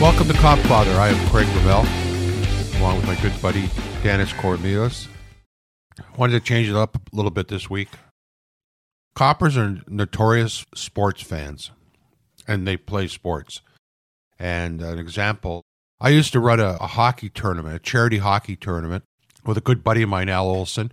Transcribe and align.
Welcome 0.00 0.28
to 0.28 0.34
Copfather. 0.34 0.94
I 0.94 1.08
am 1.08 1.28
Craig 1.28 1.48
Bromell, 1.48 1.84
along 2.78 2.98
with 2.98 3.06
my 3.08 3.16
good 3.20 3.42
buddy 3.42 3.68
Dennis 4.04 4.32
Cornelius. 4.32 5.08
Wanted 6.16 6.34
to 6.34 6.40
change 6.40 6.68
it 6.68 6.76
up 6.76 6.94
a 6.94 7.16
little 7.16 7.32
bit 7.32 7.48
this 7.48 7.68
week. 7.68 7.88
Coppers 9.16 9.56
are 9.56 9.80
notorious 9.88 10.64
sports 10.72 11.20
fans, 11.22 11.72
and 12.46 12.64
they 12.64 12.76
play 12.76 13.08
sports. 13.08 13.60
And 14.38 14.80
an 14.82 15.00
example, 15.00 15.62
I 16.00 16.10
used 16.10 16.32
to 16.34 16.38
run 16.38 16.60
a, 16.60 16.78
a 16.80 16.86
hockey 16.86 17.28
tournament, 17.28 17.74
a 17.74 17.80
charity 17.80 18.18
hockey 18.18 18.54
tournament, 18.54 19.02
with 19.44 19.58
a 19.58 19.60
good 19.60 19.82
buddy 19.82 20.02
of 20.02 20.08
mine, 20.08 20.28
Al 20.28 20.46
Olson, 20.46 20.92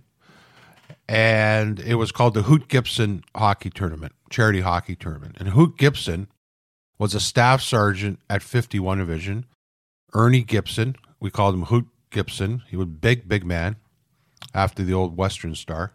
and 1.08 1.78
it 1.78 1.94
was 1.94 2.10
called 2.10 2.34
the 2.34 2.42
Hoot 2.42 2.66
Gibson 2.66 3.22
Hockey 3.36 3.70
Tournament, 3.70 4.14
charity 4.30 4.62
hockey 4.62 4.96
tournament. 4.96 5.36
And 5.38 5.50
Hoot 5.50 5.78
Gibson 5.78 6.26
was 6.98 7.14
a 7.14 7.20
staff 7.20 7.62
sergeant 7.62 8.18
at 8.28 8.42
51 8.42 8.98
Division. 8.98 9.46
Ernie 10.14 10.42
Gibson, 10.42 10.96
we 11.20 11.30
called 11.30 11.54
him 11.54 11.64
Hoot 11.64 11.86
Gibson. 12.10 12.62
He 12.68 12.76
was 12.76 12.86
big, 12.86 13.28
big 13.28 13.44
man 13.44 13.76
after 14.54 14.82
the 14.82 14.94
old 14.94 15.16
Western 15.16 15.54
Star. 15.54 15.92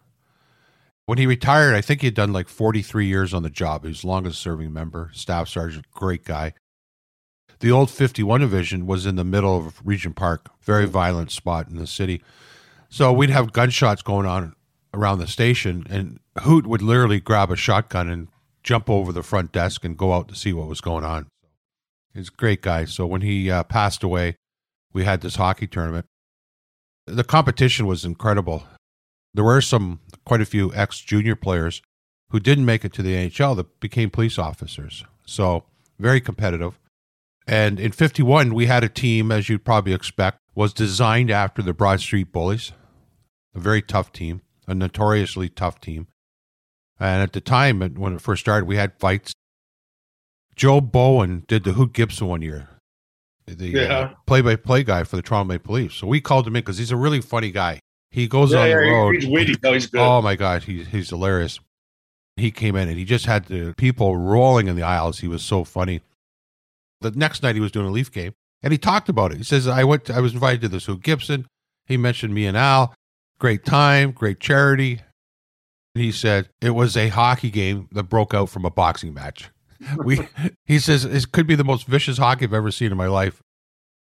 When 1.06 1.18
he 1.18 1.26
retired, 1.26 1.74
I 1.74 1.80
think 1.80 2.00
he 2.00 2.06
had 2.06 2.14
done 2.14 2.32
like 2.32 2.48
43 2.48 3.06
years 3.06 3.34
on 3.34 3.42
the 3.42 3.50
job. 3.50 3.82
He 3.82 3.88
was 3.88 4.04
longest 4.04 4.40
serving 4.40 4.72
member, 4.72 5.10
staff 5.12 5.48
sergeant, 5.48 5.90
great 5.90 6.24
guy. 6.24 6.54
The 7.58 7.72
old 7.72 7.90
51 7.90 8.40
Division 8.40 8.86
was 8.86 9.06
in 9.06 9.16
the 9.16 9.24
middle 9.24 9.56
of 9.56 9.80
Regent 9.84 10.16
Park, 10.16 10.50
very 10.60 10.86
violent 10.86 11.30
spot 11.30 11.68
in 11.68 11.76
the 11.76 11.86
city. 11.86 12.22
So 12.88 13.12
we'd 13.12 13.30
have 13.30 13.52
gunshots 13.52 14.02
going 14.02 14.26
on 14.26 14.54
around 14.94 15.18
the 15.18 15.26
station, 15.26 15.86
and 15.88 16.20
Hoot 16.40 16.66
would 16.66 16.82
literally 16.82 17.20
grab 17.20 17.50
a 17.50 17.56
shotgun 17.56 18.08
and 18.08 18.28
jump 18.62 18.88
over 18.88 19.12
the 19.12 19.22
front 19.22 19.52
desk 19.52 19.84
and 19.84 19.96
go 19.96 20.12
out 20.12 20.28
to 20.28 20.34
see 20.34 20.52
what 20.52 20.68
was 20.68 20.80
going 20.80 21.04
on. 21.04 21.26
He's 22.14 22.28
a 22.28 22.32
great 22.32 22.62
guy. 22.62 22.84
So 22.84 23.06
when 23.06 23.22
he 23.22 23.50
uh, 23.50 23.62
passed 23.64 24.02
away, 24.02 24.36
we 24.92 25.04
had 25.04 25.20
this 25.20 25.36
hockey 25.36 25.66
tournament. 25.66 26.06
The 27.06 27.24
competition 27.24 27.86
was 27.86 28.04
incredible. 28.04 28.64
There 29.34 29.44
were 29.44 29.60
some, 29.60 30.00
quite 30.24 30.42
a 30.42 30.46
few 30.46 30.72
ex 30.74 31.00
junior 31.00 31.34
players 31.34 31.82
who 32.30 32.38
didn't 32.38 32.66
make 32.66 32.84
it 32.84 32.92
to 32.94 33.02
the 33.02 33.14
NHL 33.14 33.56
that 33.56 33.80
became 33.80 34.10
police 34.10 34.38
officers. 34.38 35.04
So 35.26 35.64
very 35.98 36.20
competitive. 36.20 36.78
And 37.46 37.80
in 37.80 37.92
51, 37.92 38.54
we 38.54 38.66
had 38.66 38.84
a 38.84 38.88
team, 38.88 39.32
as 39.32 39.48
you'd 39.48 39.64
probably 39.64 39.92
expect, 39.92 40.38
was 40.54 40.72
designed 40.72 41.30
after 41.30 41.62
the 41.62 41.72
Broad 41.72 42.00
Street 42.00 42.30
Bullies, 42.30 42.72
a 43.54 43.58
very 43.58 43.82
tough 43.82 44.12
team, 44.12 44.42
a 44.68 44.74
notoriously 44.74 45.48
tough 45.48 45.80
team. 45.80 46.06
And 47.02 47.20
at 47.20 47.32
the 47.32 47.40
time, 47.40 47.80
when 47.80 48.14
it 48.14 48.20
first 48.20 48.40
started, 48.42 48.66
we 48.66 48.76
had 48.76 48.92
fights. 49.00 49.32
Joe 50.54 50.80
Bowen 50.80 51.44
did 51.48 51.64
the 51.64 51.72
Hoot 51.72 51.92
Gibson 51.94 52.28
one 52.28 52.42
year, 52.42 52.68
the 53.46 53.76
uh, 53.76 53.80
Yeah. 53.82 54.14
play 54.26 54.40
by 54.40 54.54
play 54.54 54.84
guy 54.84 55.02
for 55.02 55.16
the 55.16 55.22
Toronto 55.22 55.48
Maple 55.48 55.74
Leafs. 55.74 55.96
So 55.96 56.06
we 56.06 56.20
called 56.20 56.46
him 56.46 56.54
in 56.54 56.60
because 56.62 56.78
he's 56.78 56.92
a 56.92 56.96
really 56.96 57.20
funny 57.20 57.50
guy. 57.50 57.80
He 58.12 58.28
goes 58.28 58.52
Yeah, 58.52 58.60
on 58.60 58.68
the 58.68 58.76
road. 58.76 59.14
he's 59.16 59.26
witty. 59.26 59.56
No, 59.64 59.72
he's 59.72 59.86
good. 59.88 60.00
Oh 60.00 60.22
my 60.22 60.36
God, 60.36 60.62
he's 60.62 60.86
he's 60.86 61.08
hilarious. 61.08 61.58
He 62.36 62.50
came 62.52 62.76
in 62.76 62.88
and 62.88 62.96
he 62.96 63.04
just 63.04 63.26
had 63.26 63.46
the 63.46 63.74
people 63.76 64.16
rolling 64.16 64.68
in 64.68 64.76
the 64.76 64.82
aisles. 64.84 65.18
He 65.18 65.28
was 65.28 65.42
so 65.42 65.64
funny. 65.64 66.02
The 67.00 67.10
next 67.10 67.42
night 67.42 67.56
he 67.56 67.60
was 67.60 67.72
doing 67.72 67.86
a 67.86 67.90
Leaf 67.90 68.12
game 68.12 68.32
and 68.62 68.70
he 68.72 68.78
talked 68.78 69.08
about 69.08 69.32
it. 69.32 69.38
He 69.38 69.44
says, 69.44 69.66
"I 69.66 69.82
went. 69.82 70.04
To, 70.04 70.14
I 70.14 70.20
was 70.20 70.34
invited 70.34 70.60
to 70.60 70.68
this 70.68 70.84
Hoot 70.84 71.02
Gibson. 71.02 71.46
He 71.86 71.96
mentioned 71.96 72.32
me 72.32 72.46
and 72.46 72.56
Al. 72.56 72.94
Great 73.40 73.64
time, 73.64 74.12
great 74.12 74.38
charity." 74.38 75.00
He 75.94 76.10
said 76.12 76.48
it 76.60 76.70
was 76.70 76.96
a 76.96 77.08
hockey 77.08 77.50
game 77.50 77.88
that 77.92 78.04
broke 78.04 78.32
out 78.34 78.48
from 78.48 78.64
a 78.64 78.70
boxing 78.70 79.12
match. 79.14 79.50
We, 80.04 80.20
he 80.66 80.78
says, 80.78 81.04
it 81.04 81.32
could 81.32 81.46
be 81.46 81.54
the 81.54 81.64
most 81.64 81.86
vicious 81.86 82.18
hockey 82.18 82.44
I've 82.46 82.54
ever 82.54 82.70
seen 82.70 82.90
in 82.92 82.96
my 82.96 83.08
life. 83.08 83.42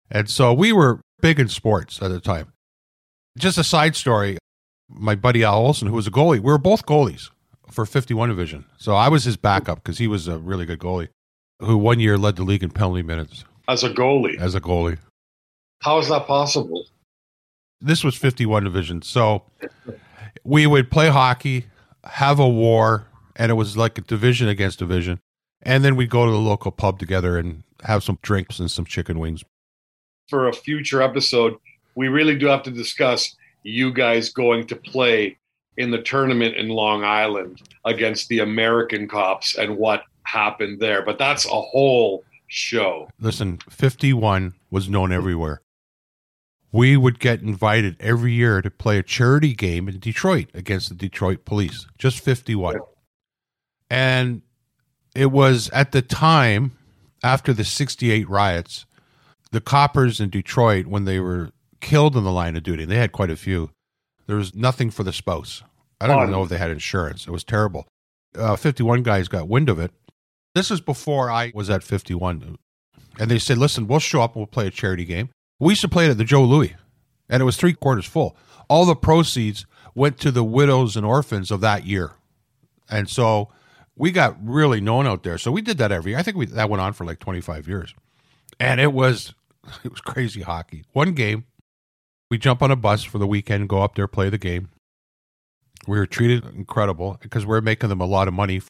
And 0.10 0.30
so 0.30 0.54
we 0.54 0.74
were 0.74 1.02
big 1.22 1.40
in 1.40 1.48
sports 1.48 2.02
at 2.02 2.10
the 2.10 2.20
time. 2.20 2.52
Just 3.38 3.58
a 3.58 3.64
side 3.64 3.96
story 3.96 4.38
my 4.94 5.16
buddy 5.16 5.44
Al 5.44 5.56
Olson, 5.56 5.88
who 5.88 5.96
was 5.96 6.08
a 6.08 6.12
goalie, 6.12 6.40
we 6.40 6.52
were 6.52 6.58
both 6.58 6.86
goalies 6.86 7.30
for 7.70 7.86
51 7.86 8.30
Division. 8.30 8.66
So 8.78 8.96
I 8.96 9.08
was 9.08 9.24
his 9.24 9.38
backup 9.38 9.78
because 9.82 9.98
he 9.98 10.08
was 10.08 10.28
a 10.28 10.38
really 10.38 10.66
good 10.66 10.80
goalie 10.80 11.08
who 11.62 11.78
one 11.78 12.00
year 12.00 12.18
led 12.18 12.36
the 12.36 12.44
league 12.44 12.64
in 12.64 12.72
penalty 12.72 13.04
minutes 13.04 13.46
As 13.68 13.84
a 13.84 13.90
goalie. 13.90 14.38
as 14.40 14.56
a 14.56 14.62
goalie. 14.62 14.98
How 15.82 16.00
is 16.00 16.10
that 16.10 16.28
possible? 16.28 16.86
This 17.80 18.04
was 18.04 18.16
51 18.16 18.64
Division. 18.64 19.02
So 19.02 19.44
we 20.44 20.68
would 20.68 20.92
play 20.92 21.10
hockey, 21.10 21.66
have 22.06 22.40
a 22.40 22.50
war, 22.50 23.08
and 23.36 23.52
it 23.52 23.56
was 23.56 23.78
like 23.78 23.98
a 23.98 24.02
division 24.02 24.48
against 24.48 24.80
division. 24.80 25.20
And 25.64 25.84
then 25.84 25.96
we'd 25.96 26.10
go 26.10 26.26
to 26.26 26.32
the 26.32 26.38
local 26.38 26.72
pub 26.72 27.00
together 27.00 27.38
and 27.38 27.64
have 27.84 28.04
some 28.04 28.18
drinks 28.22 28.60
and 28.60 28.70
some 28.70 28.86
chicken 28.86 29.20
wings. 29.20 29.44
For 30.28 30.48
a 30.48 30.54
future 30.54 31.02
episode, 31.02 31.56
we 31.96 32.08
really 32.08 32.36
do 32.36 32.48
have 32.48 32.64
to 32.64 32.72
discuss 32.72 33.36
you 33.64 33.94
guys 33.94 34.30
going 34.30 34.66
to 34.68 34.76
play 34.76 35.38
in 35.78 35.92
the 35.92 36.02
tournament 36.02 36.56
in 36.56 36.70
Long 36.70 37.04
Island 37.04 37.62
against 37.86 38.28
the 38.30 38.40
American 38.40 39.08
cops 39.08 39.58
and 39.58 39.78
what 39.78 40.04
happened 40.24 40.80
there. 40.80 41.04
But 41.04 41.18
that's 41.18 41.46
a 41.46 41.50
whole 41.50 42.24
show. 42.48 43.10
Listen, 43.20 43.60
51 43.70 44.54
was 44.70 44.90
known 44.90 45.12
everywhere. 45.12 45.62
We 46.72 46.96
would 46.96 47.20
get 47.20 47.42
invited 47.42 47.98
every 48.00 48.34
year 48.34 48.62
to 48.62 48.72
play 48.72 48.98
a 48.98 49.04
charity 49.04 49.54
game 49.54 49.90
in 49.90 50.00
Detroit 50.00 50.50
against 50.54 50.90
the 50.90 50.96
Detroit 50.96 51.44
police, 51.44 51.86
just 51.98 52.20
51. 52.20 52.80
And 53.90 54.42
it 55.14 55.32
was 55.32 55.70
at 55.72 55.92
the 55.92 56.02
time 56.02 56.78
after 57.24 57.52
the 57.54 57.66
68 57.66 58.28
riots, 58.30 58.86
the 59.52 59.60
coppers 59.62 60.22
in 60.22 60.30
Detroit, 60.30 60.88
when 60.88 61.04
they 61.04 61.20
were 61.20 61.50
killed 61.82 62.16
in 62.16 62.24
the 62.24 62.32
line 62.32 62.56
of 62.56 62.64
duty, 62.64 62.86
they 62.86 62.96
had 62.96 63.12
quite 63.12 63.30
a 63.30 63.36
few, 63.36 63.70
there 64.28 64.38
was 64.38 64.56
nothing 64.56 64.90
for 64.90 65.04
the 65.04 65.12
spouse. 65.12 65.64
I 66.00 66.08
don't 66.08 66.18
even 66.20 66.32
know 66.32 66.44
if 66.44 66.50
they 66.50 66.58
had 66.58 66.72
insurance. 66.72 67.28
It 67.28 67.32
was 67.32 67.44
terrible. 67.44 67.86
Uh, 68.36 68.56
51 68.56 69.04
guys 69.04 69.28
got 69.28 69.48
wind 69.48 69.70
of 69.70 69.78
it. 69.78 69.92
This 70.56 70.70
was 70.70 70.82
before 70.82 71.30
I 71.30 71.52
was 71.54 71.70
at 71.70 71.84
51 71.84 72.58
and 73.20 73.30
they 73.30 73.40
said, 73.40 73.58
"Listen, 73.58 73.88
we'll 73.88 74.00
show 74.00 74.22
up 74.22 74.36
and 74.36 74.42
we'll 74.42 74.48
play 74.48 74.68
a 74.68 74.72
charity 74.72 75.06
game." 75.06 75.30
We 75.62 75.74
used 75.74 75.82
to 75.82 75.90
play 75.90 76.06
it 76.06 76.12
at 76.12 76.18
the 76.18 76.24
Joe 76.24 76.44
Louis, 76.44 76.76
and 77.30 77.42
it 77.42 77.46
was 77.46 77.56
three 77.56 77.74
quarters 77.74 78.06
full. 78.06 78.36
All 78.68 78.86
the 78.86 78.96
proceeds 78.96 79.66
went 79.96 80.20
to 80.20 80.32
the 80.32 80.44
widows 80.44 80.96
and 80.96 81.06
orphans 81.06 81.52
of 81.52 81.62
that 81.62 81.86
year, 81.86 82.12
and 82.90 83.10
so 83.10 83.50
we 83.96 84.12
got 84.12 84.36
really 84.44 84.82
known 84.82 85.08
out 85.08 85.24
there. 85.24 85.38
So 85.38 85.52
we 85.52 85.62
did 85.62 85.78
that 85.78 85.92
every. 85.92 86.12
year. 86.12 86.20
I 86.20 86.24
think 86.24 86.36
we 86.36 86.48
that 86.48 86.70
went 86.70 86.82
on 86.82 86.94
for 86.94 87.06
like 87.06 87.20
twenty 87.20 87.42
five 87.42 87.68
years, 87.68 87.94
and 88.60 88.82
it 88.82 88.92
was 88.92 89.34
it 89.84 89.92
was 89.92 90.02
crazy 90.02 90.42
hockey. 90.42 90.84
One 90.94 91.14
game, 91.14 91.46
we 92.30 92.38
jump 92.38 92.62
on 92.62 92.72
a 92.72 92.76
bus 92.76 93.04
for 93.04 93.20
the 93.20 93.28
weekend, 93.28 93.70
go 93.70 93.82
up 93.82 93.96
there, 93.96 94.08
play 94.08 94.30
the 94.30 94.38
game. 94.38 94.70
We 95.88 95.98
were 95.98 96.06
treated 96.06 96.46
incredible 96.46 97.18
because 97.22 97.46
we 97.46 97.56
are 97.56 97.62
making 97.62 97.90
them 97.90 98.02
a 98.02 98.06
lot 98.06 98.28
of 98.28 98.34
money 98.34 98.62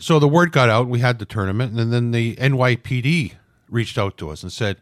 so 0.00 0.18
the 0.18 0.26
word 0.26 0.50
got 0.50 0.70
out, 0.70 0.88
we 0.88 1.00
had 1.00 1.18
the 1.18 1.26
tournament, 1.26 1.78
and 1.78 1.92
then 1.92 2.10
the 2.10 2.34
NYPD 2.36 3.34
reached 3.68 3.98
out 3.98 4.16
to 4.16 4.30
us 4.30 4.42
and 4.42 4.50
said, 4.50 4.80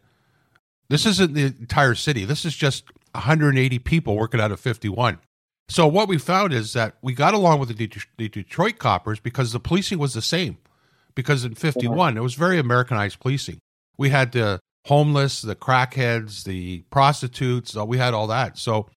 This 0.89 1.07
isn't 1.07 1.35
the 1.35 1.47
entire 1.47 1.95
city. 1.95 2.25
This 2.25 2.45
is 2.45 2.57
just 2.57 2.85
180 3.13 3.79
people 3.81 4.17
working 4.17 4.41
out 4.41 4.53
of 4.53 4.61
51. 4.61 5.19
So 5.69 5.87
what 5.87 6.09
we 6.09 6.17
found 6.19 6.55
is 6.55 6.73
that 6.73 6.97
we 7.03 7.13
got 7.13 7.35
along 7.35 7.61
with 7.61 7.69
the, 7.69 7.87
Det- 7.87 8.07
the 8.17 8.29
Detroit 8.29 8.79
coppers 8.79 9.21
because 9.21 9.53
the 9.53 9.61
policing 9.61 9.99
was 9.99 10.15
the 10.15 10.23
same. 10.23 10.57
Because 11.15 11.45
in 11.45 11.55
51, 11.55 12.17
it 12.17 12.23
was 12.23 12.35
very 12.35 12.59
Americanized 12.59 13.21
policing. 13.21 13.59
We 13.99 14.09
had 14.11 14.33
the 14.33 14.61
homeless, 14.87 15.43
the 15.43 15.57
crackheads, 15.57 16.45
the 16.45 16.85
prostitutes, 16.91 17.77
uh, 17.77 17.85
we 17.85 17.99
had 17.99 18.15
all 18.15 18.29
that. 18.29 18.57
So 18.57 18.89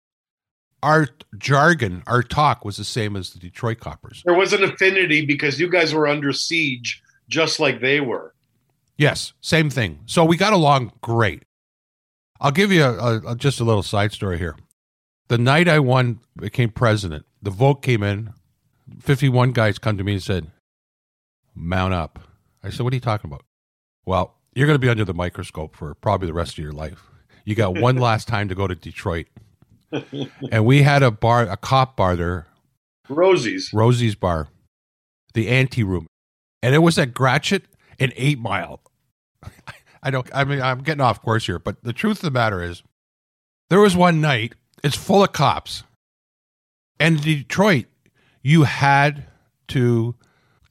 our 0.84 1.08
jargon, 1.38 2.04
our 2.08 2.24
talk 2.24 2.64
was 2.64 2.78
the 2.78 2.86
same 2.86 3.16
as 3.16 3.32
the 3.32 3.40
Detroit 3.40 3.80
coppers. 3.80 4.22
There 4.24 4.36
was 4.36 4.54
an 4.54 4.64
affinity 4.64 5.26
because 5.26 5.60
you 5.60 5.70
guys 5.70 5.94
were 5.94 6.08
under 6.08 6.32
siege 6.32 7.02
just 7.28 7.60
like 7.60 7.82
they 7.82 8.00
were. 8.00 8.34
Yes, 8.98 9.34
same 9.42 9.70
thing. 9.70 10.00
So 10.06 10.24
we 10.24 10.38
got 10.38 10.54
along 10.54 10.94
great. 11.02 11.44
I'll 12.42 12.52
give 12.52 12.72
you 12.72 12.84
a, 12.84 13.22
a, 13.28 13.36
just 13.36 13.60
a 13.60 13.64
little 13.64 13.84
side 13.84 14.12
story 14.12 14.40
here. 14.40 14.58
The 15.28 15.38
night 15.38 15.68
I 15.68 15.80
won, 15.80 16.20
became 16.36 16.72
president, 16.72 17.26
the 17.42 17.52
vote 17.52 17.76
came 17.84 18.04
in. 18.04 18.34
51 19.00 19.52
guys 19.54 19.78
come 19.78 19.98
to 19.98 20.04
me 20.04 20.14
and 20.14 20.24
said, 20.24 20.52
Mount 21.56 21.94
up. 21.94 22.20
I 22.64 22.70
said, 22.70 22.84
What 22.84 22.94
are 22.94 22.96
you 22.96 23.02
talking 23.02 23.30
about? 23.30 23.44
Well, 24.06 24.36
you're 24.54 24.68
going 24.68 24.76
to 24.76 24.80
be 24.80 24.90
under 24.90 25.06
the 25.06 25.14
microscope 25.14 25.76
for 25.76 25.94
probably 25.96 26.28
the 26.28 26.34
rest 26.34 26.54
of 26.54 26.64
your 26.64 26.74
life. 26.74 27.04
You 27.46 27.56
got 27.56 27.78
one 27.78 27.96
last 27.98 28.28
time 28.28 28.50
to 28.50 28.56
go 28.56 28.68
to 28.68 28.76
Detroit. 28.76 29.28
and 30.52 30.66
we 30.66 30.82
had 30.82 31.04
a 31.04 31.12
bar, 31.12 31.44
a 31.44 31.58
cop 31.58 31.96
bar 31.96 32.16
there, 32.16 32.48
Rosie's. 33.08 33.72
Rosie's 33.74 34.16
Bar, 34.16 34.48
the 35.34 35.50
ante 35.50 35.84
room, 35.84 36.08
and 36.64 36.74
it 36.74 36.80
was 36.80 36.98
at 36.98 37.14
Gratiot 37.14 37.66
and 38.00 38.14
Eight 38.16 38.40
Mile. 38.40 38.82
I 40.03 40.12
don't. 40.12 40.30
I 40.33 40.44
mean, 40.44 40.62
I'm 40.62 40.80
getting 40.80 41.01
off 41.01 41.21
course 41.21 41.45
here, 41.45 41.59
but 41.59 41.83
the 41.83 41.94
truth 41.94 42.18
of 42.18 42.24
the 42.24 42.31
matter 42.31 42.63
is, 42.63 42.83
there 43.69 43.80
was 43.80 43.95
one 43.95 44.21
night. 44.21 44.56
It's 44.83 44.95
full 44.95 45.24
of 45.24 45.31
cops, 45.31 45.83
and 47.00 47.18
in 47.18 47.21
Detroit, 47.39 47.86
you 48.42 48.63
had 48.63 49.25
to 49.69 50.15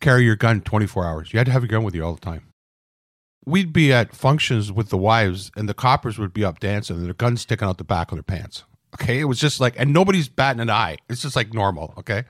carry 0.00 0.24
your 0.24 0.36
gun 0.36 0.60
24 0.62 1.06
hours. 1.06 1.32
You 1.32 1.38
had 1.38 1.46
to 1.46 1.52
have 1.52 1.62
your 1.62 1.68
gun 1.68 1.84
with 1.84 1.94
you 1.94 2.04
all 2.04 2.14
the 2.14 2.20
time. 2.20 2.46
We'd 3.46 3.72
be 3.72 3.92
at 3.92 4.14
functions 4.14 4.72
with 4.72 4.90
the 4.90 4.98
wives, 4.98 5.50
and 5.56 5.68
the 5.68 5.74
coppers 5.74 6.18
would 6.18 6.34
be 6.34 6.44
up 6.44 6.60
dancing, 6.60 6.96
and 6.96 7.06
their 7.06 7.14
guns 7.14 7.42
sticking 7.42 7.68
out 7.68 7.78
the 7.78 7.84
back 7.84 8.10
of 8.10 8.16
their 8.16 8.22
pants. 8.22 8.64
Okay, 8.94 9.20
it 9.20 9.24
was 9.24 9.38
just 9.38 9.60
like, 9.60 9.74
and 9.78 9.92
nobody's 9.92 10.28
batting 10.28 10.60
an 10.60 10.70
eye. 10.70 10.96
It's 11.08 11.22
just 11.22 11.36
like 11.36 11.54
normal. 11.54 11.94
Okay. 11.98 12.24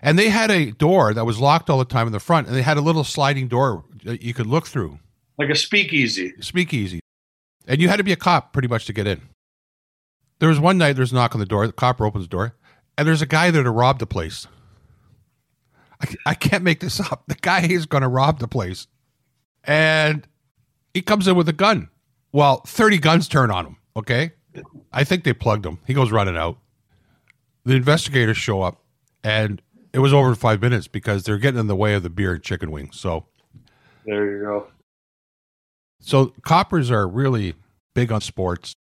And 0.00 0.18
they 0.18 0.28
had 0.28 0.50
a 0.50 0.70
door 0.70 1.12
that 1.14 1.26
was 1.26 1.40
locked 1.40 1.68
all 1.68 1.78
the 1.78 1.84
time 1.84 2.06
in 2.06 2.12
the 2.12 2.20
front, 2.20 2.46
and 2.46 2.56
they 2.56 2.62
had 2.62 2.76
a 2.76 2.82
little 2.82 3.04
sliding 3.04 3.48
door 3.48 3.84
that 4.04 4.22
you 4.22 4.32
could 4.32 4.46
look 4.46 4.66
through, 4.66 4.98
Like 5.40 5.48
a 5.48 5.56
speakeasy. 5.56 6.34
speakeasy. 6.40 7.00
And 7.66 7.80
you 7.80 7.88
had 7.88 7.96
to 7.96 8.04
be 8.04 8.12
a 8.12 8.16
cop 8.16 8.52
pretty 8.52 8.68
much 8.68 8.84
to 8.84 8.92
get 8.92 9.06
in. 9.06 9.22
There 10.38 10.50
was 10.50 10.60
one 10.60 10.76
night, 10.76 10.96
there's 10.96 11.12
a 11.12 11.14
knock 11.14 11.34
on 11.34 11.40
the 11.40 11.46
door, 11.46 11.66
the 11.66 11.72
cop 11.72 11.98
opens 11.98 12.24
the 12.24 12.28
door, 12.28 12.56
and 12.98 13.08
there's 13.08 13.22
a 13.22 13.26
guy 13.26 13.50
there 13.50 13.62
to 13.62 13.70
rob 13.70 14.00
the 14.00 14.06
place. 14.06 14.46
I, 16.02 16.14
I 16.26 16.34
can't 16.34 16.62
make 16.62 16.80
this 16.80 17.00
up. 17.00 17.24
The 17.26 17.36
guy 17.36 17.62
is 17.62 17.86
going 17.86 18.02
to 18.02 18.08
rob 18.08 18.38
the 18.38 18.48
place. 18.48 18.86
And 19.64 20.28
he 20.92 21.00
comes 21.00 21.26
in 21.26 21.36
with 21.36 21.48
a 21.48 21.54
gun. 21.54 21.88
Well, 22.32 22.60
30 22.66 22.98
guns 22.98 23.26
turn 23.26 23.50
on 23.50 23.64
him, 23.64 23.76
okay? 23.96 24.32
I 24.92 25.04
think 25.04 25.24
they 25.24 25.32
plugged 25.32 25.64
him. 25.64 25.78
He 25.86 25.94
goes 25.94 26.12
running 26.12 26.36
out. 26.36 26.58
The 27.64 27.76
investigators 27.76 28.36
show 28.36 28.60
up, 28.60 28.82
and 29.24 29.62
it 29.94 30.00
was 30.00 30.12
over 30.12 30.34
five 30.34 30.60
minutes 30.60 30.86
because 30.86 31.22
they're 31.22 31.38
getting 31.38 31.60
in 31.60 31.66
the 31.66 31.76
way 31.76 31.94
of 31.94 32.02
the 32.02 32.10
beer 32.10 32.34
and 32.34 32.42
chicken 32.42 32.70
wings. 32.70 33.00
So, 33.00 33.24
There 34.04 34.36
you 34.36 34.44
go. 34.44 34.66
So 36.00 36.32
coppers 36.42 36.90
are 36.90 37.06
really 37.06 37.54
big 37.94 38.10
on 38.10 38.20
sports. 38.20 38.74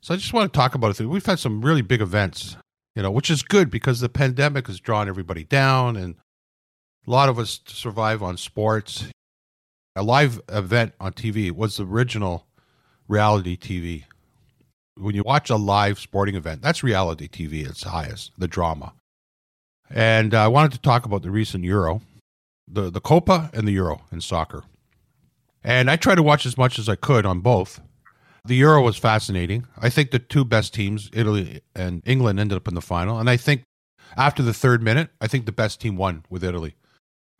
So 0.00 0.14
I 0.14 0.16
just 0.16 0.32
want 0.32 0.52
to 0.52 0.56
talk 0.56 0.74
about 0.74 0.98
it. 0.98 1.06
We've 1.06 1.24
had 1.24 1.38
some 1.38 1.62
really 1.62 1.82
big 1.82 2.00
events, 2.00 2.56
you 2.94 3.02
know, 3.02 3.10
which 3.10 3.30
is 3.30 3.42
good 3.42 3.70
because 3.70 4.00
the 4.00 4.08
pandemic 4.08 4.68
has 4.68 4.78
drawn 4.78 5.08
everybody 5.08 5.44
down, 5.44 5.96
and 5.96 6.14
a 7.06 7.10
lot 7.10 7.28
of 7.28 7.38
us 7.38 7.60
survive 7.66 8.22
on 8.22 8.36
sports. 8.36 9.06
A 9.96 10.02
live 10.02 10.40
event 10.48 10.94
on 11.00 11.12
TV 11.12 11.50
was 11.50 11.76
the 11.76 11.84
original 11.84 12.46
reality 13.08 13.56
TV. 13.56 14.04
When 14.96 15.14
you 15.14 15.22
watch 15.24 15.50
a 15.50 15.56
live 15.56 15.98
sporting 15.98 16.34
event, 16.34 16.62
that's 16.62 16.82
reality 16.82 17.28
TV 17.28 17.64
at 17.64 17.70
its 17.70 17.82
highest, 17.82 18.32
the 18.38 18.48
drama. 18.48 18.92
And 19.90 20.34
uh, 20.34 20.44
I 20.44 20.48
wanted 20.48 20.72
to 20.72 20.80
talk 20.80 21.06
about 21.06 21.22
the 21.22 21.30
recent 21.30 21.64
Euro, 21.64 22.02
the 22.68 22.90
the 22.90 23.00
Copa 23.00 23.50
and 23.52 23.66
the 23.66 23.72
Euro 23.72 24.02
in 24.12 24.20
soccer. 24.20 24.64
And 25.64 25.90
I 25.90 25.96
tried 25.96 26.16
to 26.16 26.22
watch 26.22 26.46
as 26.46 26.56
much 26.56 26.78
as 26.78 26.88
I 26.88 26.96
could 26.96 27.26
on 27.26 27.40
both. 27.40 27.80
The 28.44 28.56
Euro 28.56 28.82
was 28.82 28.96
fascinating. 28.96 29.66
I 29.76 29.90
think 29.90 30.10
the 30.10 30.18
two 30.18 30.44
best 30.44 30.72
teams, 30.72 31.10
Italy 31.12 31.60
and 31.74 32.02
England, 32.06 32.40
ended 32.40 32.56
up 32.56 32.68
in 32.68 32.74
the 32.74 32.80
final. 32.80 33.18
And 33.18 33.28
I 33.28 33.36
think 33.36 33.64
after 34.16 34.42
the 34.42 34.54
third 34.54 34.82
minute, 34.82 35.10
I 35.20 35.26
think 35.26 35.44
the 35.44 35.52
best 35.52 35.80
team 35.80 35.96
won 35.96 36.24
with 36.30 36.42
Italy. 36.44 36.74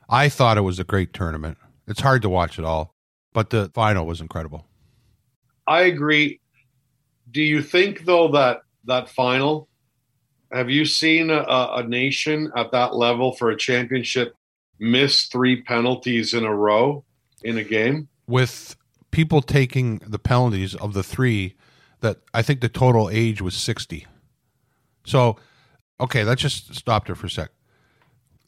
I 0.09 0.29
thought 0.29 0.59
it 0.59 0.62
was 0.62 0.79
a 0.79 0.85
great 0.85 1.12
tournament. 1.12 1.56
It's 1.87 2.00
hard 2.00 2.23
to 2.23 2.29
watch 2.29 2.59
it 2.59 2.65
all, 2.65 2.94
but 3.32 3.50
the 3.50 3.70
final 3.75 4.06
was 4.06 4.20
incredible. 4.20 4.67
I 5.67 5.82
agree. 5.82 6.41
Do 7.31 7.43
you 7.43 7.62
think 7.62 8.05
though 8.05 8.29
that 8.32 8.62
that 8.85 9.09
final? 9.09 9.69
Have 10.50 10.70
you 10.70 10.87
seen 10.87 11.29
a, 11.31 11.43
a 11.43 11.85
nation 11.87 12.50
at 12.56 12.73
that 12.73 12.94
level 12.94 13.32
for 13.32 13.50
a 13.50 13.56
championship 13.56 14.35
miss 14.79 15.26
three 15.26 15.62
penalties 15.62 16.32
in 16.32 16.44
a 16.44 16.55
row 16.55 17.05
in 17.43 17.58
a 17.58 17.64
game? 17.64 18.08
With 18.26 18.76
people 19.11 19.43
taking 19.43 19.99
the 20.06 20.19
penalties 20.19 20.75
of 20.75 20.93
the 20.94 21.02
three, 21.02 21.55
that 22.00 22.19
I 22.35 22.43
think 22.43 22.61
the 22.61 22.69
total 22.69 23.08
age 23.11 23.40
was 23.43 23.55
60. 23.55 24.06
So, 25.05 25.37
okay, 26.00 26.25
let's 26.25 26.43
just 26.43 26.75
stop 26.75 27.06
there 27.06 27.14
for 27.17 27.26
a 27.26 27.31
sec. 27.31 27.50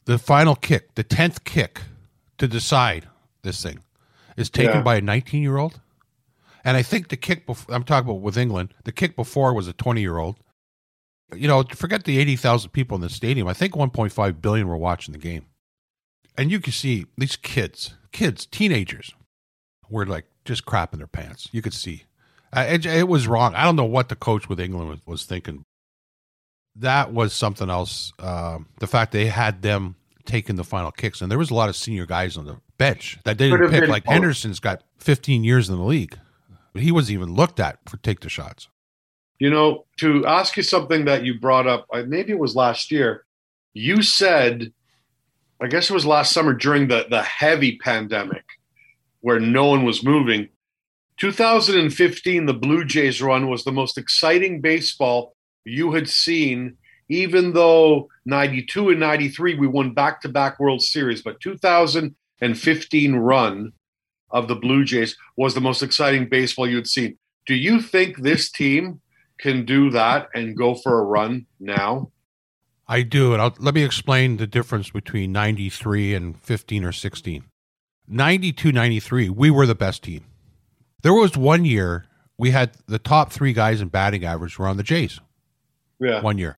The 0.05 0.17
final 0.17 0.55
kick, 0.55 0.95
the 0.95 1.03
10th 1.03 1.43
kick 1.43 1.81
to 2.37 2.47
decide 2.47 3.07
this 3.41 3.61
thing, 3.61 3.79
is 4.37 4.49
taken 4.49 4.75
Yeah. 4.77 4.81
by 4.83 4.95
a 4.97 5.01
19 5.01 5.41
year 5.41 5.57
old. 5.57 5.79
And 6.63 6.77
I 6.77 6.83
think 6.83 7.09
the 7.09 7.17
kick, 7.17 7.45
before, 7.47 7.73
I'm 7.73 7.83
talking 7.83 8.07
about 8.09 8.21
with 8.21 8.37
England, 8.37 8.73
the 8.83 8.91
kick 8.91 9.15
before 9.15 9.53
was 9.53 9.67
a 9.67 9.73
20 9.73 9.99
year 10.01 10.17
old. 10.17 10.37
You 11.35 11.47
know, 11.47 11.63
forget 11.63 12.03
the 12.03 12.19
80,000 12.19 12.69
people 12.71 12.95
in 12.95 13.01
the 13.01 13.09
stadium. 13.09 13.47
I 13.47 13.53
think 13.53 13.73
1.5 13.73 14.41
billion 14.41 14.67
were 14.67 14.77
watching 14.77 15.11
the 15.13 15.17
game. 15.17 15.45
And 16.37 16.51
you 16.51 16.59
can 16.59 16.73
see 16.73 17.05
these 17.17 17.35
kids, 17.35 17.95
kids, 18.11 18.45
teenagers, 18.45 19.13
were 19.89 20.05
like 20.05 20.25
just 20.45 20.65
crapping 20.65 20.97
their 20.97 21.07
pants. 21.07 21.49
You 21.51 21.61
could 21.61 21.73
see. 21.73 22.03
It, 22.53 22.85
it 22.85 23.07
was 23.07 23.27
wrong. 23.27 23.55
I 23.55 23.63
don't 23.63 23.75
know 23.75 23.85
what 23.85 24.09
the 24.09 24.15
coach 24.15 24.49
with 24.49 24.59
England 24.59 24.89
was, 24.89 24.99
was 25.05 25.25
thinking. 25.25 25.63
That 26.75 27.13
was 27.13 27.33
something 27.33 27.69
else. 27.69 28.13
Um, 28.19 28.67
the 28.79 28.87
fact 28.87 29.11
they 29.11 29.27
had 29.27 29.61
them 29.61 29.95
taking 30.25 30.55
the 30.55 30.63
final 30.63 30.91
kicks, 30.91 31.21
and 31.21 31.31
there 31.31 31.37
was 31.37 31.51
a 31.51 31.53
lot 31.53 31.69
of 31.69 31.75
senior 31.75 32.05
guys 32.05 32.37
on 32.37 32.45
the 32.45 32.57
bench 32.77 33.19
that 33.23 33.37
they 33.37 33.49
didn't 33.49 33.69
pick. 33.69 33.87
Like 33.87 34.05
both. 34.05 34.13
Henderson's 34.13 34.59
got 34.59 34.83
15 34.99 35.43
years 35.43 35.69
in 35.69 35.77
the 35.77 35.83
league. 35.83 36.17
But 36.73 36.83
he 36.83 36.91
wasn't 36.91 37.15
even 37.15 37.33
looked 37.33 37.59
at 37.59 37.79
for 37.89 37.97
take 37.97 38.21
the 38.21 38.29
shots. 38.29 38.69
You 39.39 39.49
know, 39.49 39.85
to 39.97 40.25
ask 40.25 40.55
you 40.55 40.63
something 40.63 41.05
that 41.05 41.23
you 41.23 41.39
brought 41.39 41.67
up, 41.67 41.87
maybe 42.07 42.31
it 42.31 42.39
was 42.39 42.55
last 42.55 42.91
year. 42.91 43.25
You 43.73 44.01
said, 44.03 44.71
I 45.61 45.67
guess 45.67 45.91
it 45.91 45.93
was 45.93 46.07
last 46.07 46.33
summer 46.33 46.53
during 46.53 46.87
the 46.87 47.05
the 47.09 47.21
heavy 47.21 47.77
pandemic, 47.77 48.43
where 49.19 49.39
no 49.39 49.67
one 49.67 49.85
was 49.85 50.03
moving. 50.03 50.49
2015, 51.17 52.47
the 52.47 52.53
Blue 52.53 52.83
Jays 52.83 53.21
run 53.21 53.47
was 53.47 53.63
the 53.63 53.71
most 53.71 53.95
exciting 53.95 54.59
baseball 54.59 55.35
you 55.63 55.91
had 55.91 56.09
seen. 56.09 56.77
Even 57.09 57.53
though 57.53 58.07
92 58.25 58.89
and 58.89 58.99
93 58.99 59.55
we 59.55 59.67
won 59.67 59.93
back 59.93 60.21
to 60.21 60.29
back 60.29 60.59
World 60.59 60.81
Series, 60.81 61.21
but 61.21 61.41
2015 61.41 63.15
run 63.15 63.73
of 64.31 64.47
the 64.47 64.55
Blue 64.55 64.83
Jays 64.83 65.15
was 65.37 65.53
the 65.53 65.61
most 65.61 65.83
exciting 65.83 66.27
baseball 66.27 66.67
you'd 66.67 66.87
seen. 66.87 67.17
Do 67.45 67.53
you 67.53 67.81
think 67.81 68.17
this 68.17 68.49
team 68.49 69.01
can 69.39 69.65
do 69.65 69.89
that 69.91 70.29
and 70.33 70.57
go 70.57 70.73
for 70.73 70.99
a 70.99 71.03
run 71.03 71.45
now? 71.59 72.11
I 72.91 73.03
do, 73.03 73.31
and 73.31 73.41
I'll, 73.41 73.55
let 73.57 73.73
me 73.73 73.85
explain 73.85 74.35
the 74.35 74.45
difference 74.45 74.89
between 74.89 75.31
93 75.31 76.13
and 76.13 76.37
15 76.37 76.83
or 76.83 76.91
16. 76.91 77.45
92, 78.05 78.71
93, 78.73 79.29
we 79.29 79.49
were 79.49 79.65
the 79.65 79.73
best 79.73 80.03
team. 80.03 80.25
There 81.01 81.13
was 81.13 81.37
one 81.37 81.63
year 81.63 82.07
we 82.37 82.51
had 82.51 82.73
the 82.87 82.99
top 82.99 83.31
three 83.31 83.53
guys 83.53 83.79
in 83.79 83.87
batting 83.87 84.25
average 84.25 84.59
were 84.59 84.67
on 84.67 84.75
the 84.75 84.83
Jays. 84.83 85.21
Yeah. 86.01 86.21
One 86.21 86.37
year, 86.37 86.57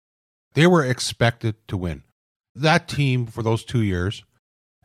they 0.55 0.65
were 0.65 0.83
expected 0.83 1.55
to 1.67 1.77
win. 1.77 2.01
That 2.55 2.87
team 2.87 3.27
for 3.27 3.43
those 3.43 3.63
two 3.63 3.83
years, 3.83 4.23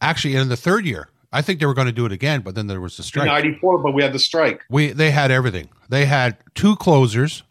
actually, 0.03 0.37
in 0.37 0.51
the 0.51 0.57
third 0.57 0.85
year, 0.85 1.09
I 1.33 1.41
think 1.41 1.61
they 1.61 1.67
were 1.67 1.73
going 1.73 1.87
to 1.87 1.93
do 1.93 2.05
it 2.05 2.13
again, 2.13 2.43
but 2.43 2.57
then 2.57 2.67
there 2.67 2.81
was 2.81 2.99
the 2.99 3.03
strike. 3.03 3.27
94, 3.27 3.79
but 3.79 3.95
we 3.95 4.03
had 4.03 4.13
the 4.13 4.19
strike. 4.19 4.65
We 4.69 4.93
they 4.93 5.13
had 5.13 5.31
everything. 5.31 5.71
They 5.89 6.05
had 6.05 6.37
two 6.55 6.77
closers. 6.77 7.43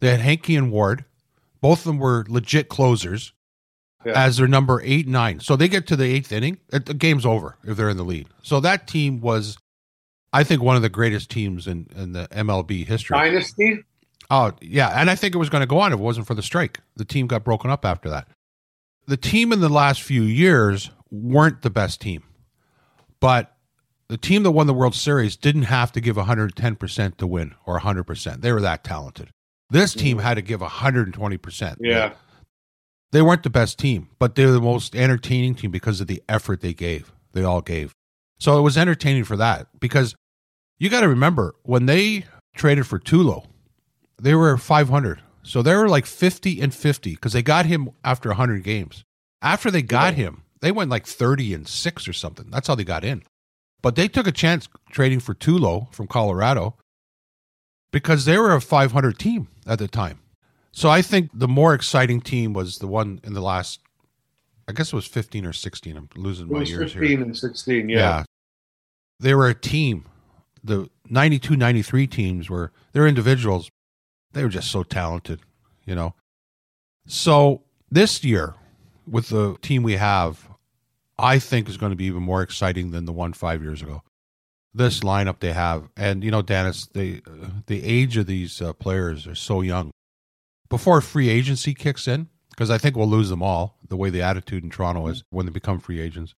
They 0.00 0.10
had 0.10 0.18
Henke 0.18 0.56
and 0.56 0.72
Ward. 0.72 1.04
Both 1.60 1.80
of 1.80 1.84
them 1.84 1.98
were 1.98 2.24
legit 2.28 2.68
closers 2.68 3.32
Yeah. 4.06 4.12
as 4.14 4.36
their 4.36 4.46
number 4.46 4.80
eight 4.84 5.08
nine. 5.08 5.40
So 5.40 5.56
they 5.56 5.68
get 5.68 5.86
to 5.88 5.96
the 5.96 6.04
eighth 6.04 6.32
inning, 6.32 6.58
the 6.68 6.94
game's 6.94 7.26
over 7.26 7.56
if 7.64 7.76
they're 7.76 7.90
in 7.90 7.96
the 7.96 8.04
lead. 8.04 8.28
So 8.42 8.60
that 8.60 8.86
team 8.86 9.20
was, 9.20 9.58
I 10.32 10.44
think, 10.44 10.62
one 10.62 10.76
of 10.76 10.82
the 10.82 10.88
greatest 10.88 11.30
teams 11.30 11.66
in, 11.66 11.88
in 11.96 12.12
the 12.12 12.28
MLB 12.30 12.86
history. 12.86 13.16
Dynasty? 13.16 13.82
Oh, 14.30 14.52
yeah. 14.60 15.00
And 15.00 15.10
I 15.10 15.14
think 15.14 15.34
it 15.34 15.38
was 15.38 15.50
going 15.50 15.62
to 15.62 15.66
go 15.66 15.78
on 15.78 15.92
if 15.92 15.98
it 15.98 16.02
wasn't 16.02 16.26
for 16.26 16.34
the 16.34 16.42
strike. 16.42 16.80
The 16.96 17.04
team 17.04 17.26
got 17.26 17.44
broken 17.44 17.70
up 17.70 17.84
after 17.84 18.08
that. 18.10 18.28
The 19.06 19.16
team 19.16 19.52
in 19.52 19.60
the 19.60 19.68
last 19.68 20.02
few 20.02 20.22
years 20.22 20.90
weren't 21.10 21.62
the 21.62 21.70
best 21.70 22.00
team, 22.00 22.24
but 23.20 23.56
the 24.08 24.16
team 24.16 24.42
that 24.42 24.50
won 24.52 24.66
the 24.66 24.74
World 24.74 24.94
Series 24.94 25.36
didn't 25.36 25.62
have 25.62 25.92
to 25.92 26.00
give 26.00 26.16
110% 26.16 27.16
to 27.16 27.26
win 27.26 27.54
or 27.66 27.80
100%. 27.80 28.40
They 28.40 28.52
were 28.52 28.60
that 28.60 28.84
talented. 28.84 29.30
This 29.70 29.94
team 29.94 30.18
mm. 30.18 30.22
had 30.22 30.34
to 30.34 30.42
give 30.42 30.60
120%. 30.60 31.76
Yeah. 31.80 32.12
They 33.12 33.22
weren't 33.22 33.42
the 33.42 33.50
best 33.50 33.78
team, 33.78 34.08
but 34.18 34.34
they 34.34 34.44
were 34.44 34.52
the 34.52 34.60
most 34.60 34.94
entertaining 34.94 35.54
team 35.54 35.70
because 35.70 36.00
of 36.00 36.06
the 36.06 36.22
effort 36.28 36.60
they 36.60 36.74
gave. 36.74 37.12
They 37.32 37.44
all 37.44 37.60
gave. 37.60 37.92
So 38.38 38.58
it 38.58 38.62
was 38.62 38.76
entertaining 38.76 39.24
for 39.24 39.36
that 39.36 39.68
because 39.80 40.14
you 40.78 40.90
got 40.90 41.00
to 41.00 41.08
remember 41.08 41.54
when 41.62 41.86
they 41.86 42.24
traded 42.54 42.86
for 42.86 42.98
Tulo, 42.98 43.46
they 44.20 44.34
were 44.34 44.56
500. 44.56 45.20
So 45.42 45.62
they 45.62 45.74
were 45.74 45.88
like 45.88 46.06
50 46.06 46.60
and 46.60 46.74
50 46.74 47.12
because 47.12 47.32
they 47.32 47.42
got 47.42 47.66
him 47.66 47.90
after 48.04 48.30
100 48.30 48.62
games. 48.62 49.04
After 49.40 49.70
they 49.70 49.82
got 49.82 50.14
him, 50.14 50.42
they 50.60 50.72
went 50.72 50.90
like 50.90 51.06
30 51.06 51.54
and 51.54 51.68
6 51.68 52.08
or 52.08 52.12
something. 52.12 52.48
That's 52.50 52.66
how 52.66 52.74
they 52.74 52.84
got 52.84 53.04
in. 53.04 53.22
But 53.82 53.94
they 53.94 54.08
took 54.08 54.26
a 54.26 54.32
chance 54.32 54.68
trading 54.90 55.20
for 55.20 55.34
Tulo 55.34 55.92
from 55.94 56.08
Colorado 56.08 56.76
because 57.92 58.24
they 58.24 58.36
were 58.38 58.54
a 58.54 58.60
500 58.60 59.18
team 59.18 59.48
at 59.66 59.78
the 59.78 59.86
time. 59.86 60.18
So 60.76 60.90
I 60.90 61.00
think 61.00 61.30
the 61.32 61.48
more 61.48 61.72
exciting 61.72 62.20
team 62.20 62.52
was 62.52 62.76
the 62.80 62.86
one 62.86 63.18
in 63.24 63.32
the 63.32 63.40
last, 63.40 63.80
I 64.68 64.72
guess 64.72 64.92
it 64.92 64.94
was 64.94 65.06
15 65.06 65.46
or 65.46 65.54
16. 65.54 65.96
I'm 65.96 66.06
losing 66.14 66.48
It 66.48 66.52
my 66.52 66.58
was 66.58 66.68
years 66.70 66.92
15 66.92 67.08
here. 67.08 67.22
and 67.22 67.34
16. 67.34 67.88
Yeah. 67.88 67.96
Yeah. 67.98 68.24
They 69.18 69.34
were 69.34 69.48
a 69.48 69.54
team. 69.54 70.04
The 70.62 70.90
92 71.08 71.56
93 71.56 72.06
teams 72.08 72.50
were, 72.50 72.72
they're 72.92 73.06
individuals. 73.06 73.70
They 74.32 74.42
were 74.42 74.50
just 74.50 74.70
so 74.70 74.82
talented, 74.82 75.40
you 75.86 75.94
know. 75.94 76.14
So 77.06 77.62
this 77.90 78.22
year, 78.22 78.52
with 79.08 79.30
the 79.30 79.56
team 79.62 79.82
we 79.82 79.94
have, 79.94 80.46
I 81.18 81.38
think 81.38 81.70
is 81.70 81.78
going 81.78 81.92
to 81.92 81.96
be 81.96 82.04
even 82.04 82.22
more 82.22 82.42
exciting 82.42 82.90
than 82.90 83.06
the 83.06 83.14
one 83.14 83.32
five 83.32 83.62
years 83.62 83.80
ago. 83.80 84.02
This 84.74 85.00
lineup 85.00 85.38
they 85.40 85.54
have, 85.54 85.88
and 85.96 86.22
you 86.22 86.30
know, 86.30 86.42
Dennis, 86.42 86.86
the 86.92 87.22
the 87.66 87.82
age 87.82 88.18
of 88.18 88.26
these 88.26 88.60
uh, 88.60 88.74
players 88.74 89.26
are 89.26 89.34
so 89.34 89.62
young. 89.62 89.90
Before 90.68 91.00
free 91.00 91.28
agency 91.28 91.74
kicks 91.74 92.08
in, 92.08 92.28
because 92.50 92.70
I 92.70 92.78
think 92.78 92.96
we'll 92.96 93.08
lose 93.08 93.28
them 93.28 93.42
all. 93.42 93.78
The 93.88 93.96
way 93.96 94.10
the 94.10 94.22
attitude 94.22 94.64
in 94.64 94.70
Toronto 94.70 95.06
is 95.06 95.22
when 95.30 95.46
they 95.46 95.52
become 95.52 95.78
free 95.78 96.00
agents. 96.00 96.34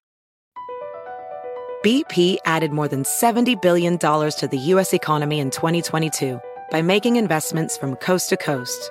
BP 1.84 2.38
added 2.44 2.72
more 2.72 2.88
than 2.88 3.04
$70 3.04 3.62
billion 3.62 3.98
to 3.98 4.48
the 4.50 4.58
U.S. 4.58 4.92
economy 4.92 5.38
in 5.38 5.50
2022 5.50 6.40
by 6.70 6.82
making 6.82 7.16
investments 7.16 7.78
from 7.78 7.94
coast 7.96 8.28
to 8.30 8.36
coast. 8.36 8.90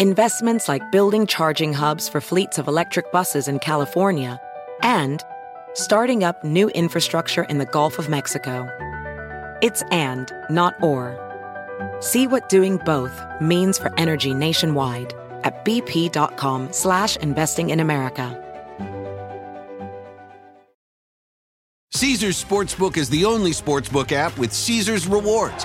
Investments 0.00 0.68
like 0.68 0.82
building 0.90 1.26
charging 1.26 1.72
hubs 1.72 2.08
for 2.08 2.20
fleets 2.20 2.58
of 2.58 2.66
electric 2.66 3.12
buses 3.12 3.46
in 3.46 3.60
California 3.60 4.40
and 4.82 5.22
starting 5.74 6.24
up 6.24 6.42
new 6.42 6.68
infrastructure 6.70 7.44
in 7.44 7.58
the 7.58 7.66
Gulf 7.66 7.98
of 7.98 8.08
Mexico. 8.08 8.68
It's 9.62 9.82
and, 9.92 10.30
not 10.50 10.74
or. 10.82 11.31
See 12.02 12.26
what 12.26 12.48
doing 12.48 12.78
both 12.78 13.22
means 13.40 13.78
for 13.78 13.96
energy 13.96 14.34
nationwide 14.34 15.14
at 15.44 15.64
bp.com 15.64 16.72
slash 16.72 17.16
investing 17.18 17.70
in 17.70 17.78
America. 17.78 18.38
Caesars 21.92 22.42
Sportsbook 22.42 22.96
is 22.96 23.08
the 23.08 23.24
only 23.24 23.52
sportsbook 23.52 24.10
app 24.10 24.36
with 24.36 24.52
Caesars 24.52 25.06
rewards. 25.06 25.64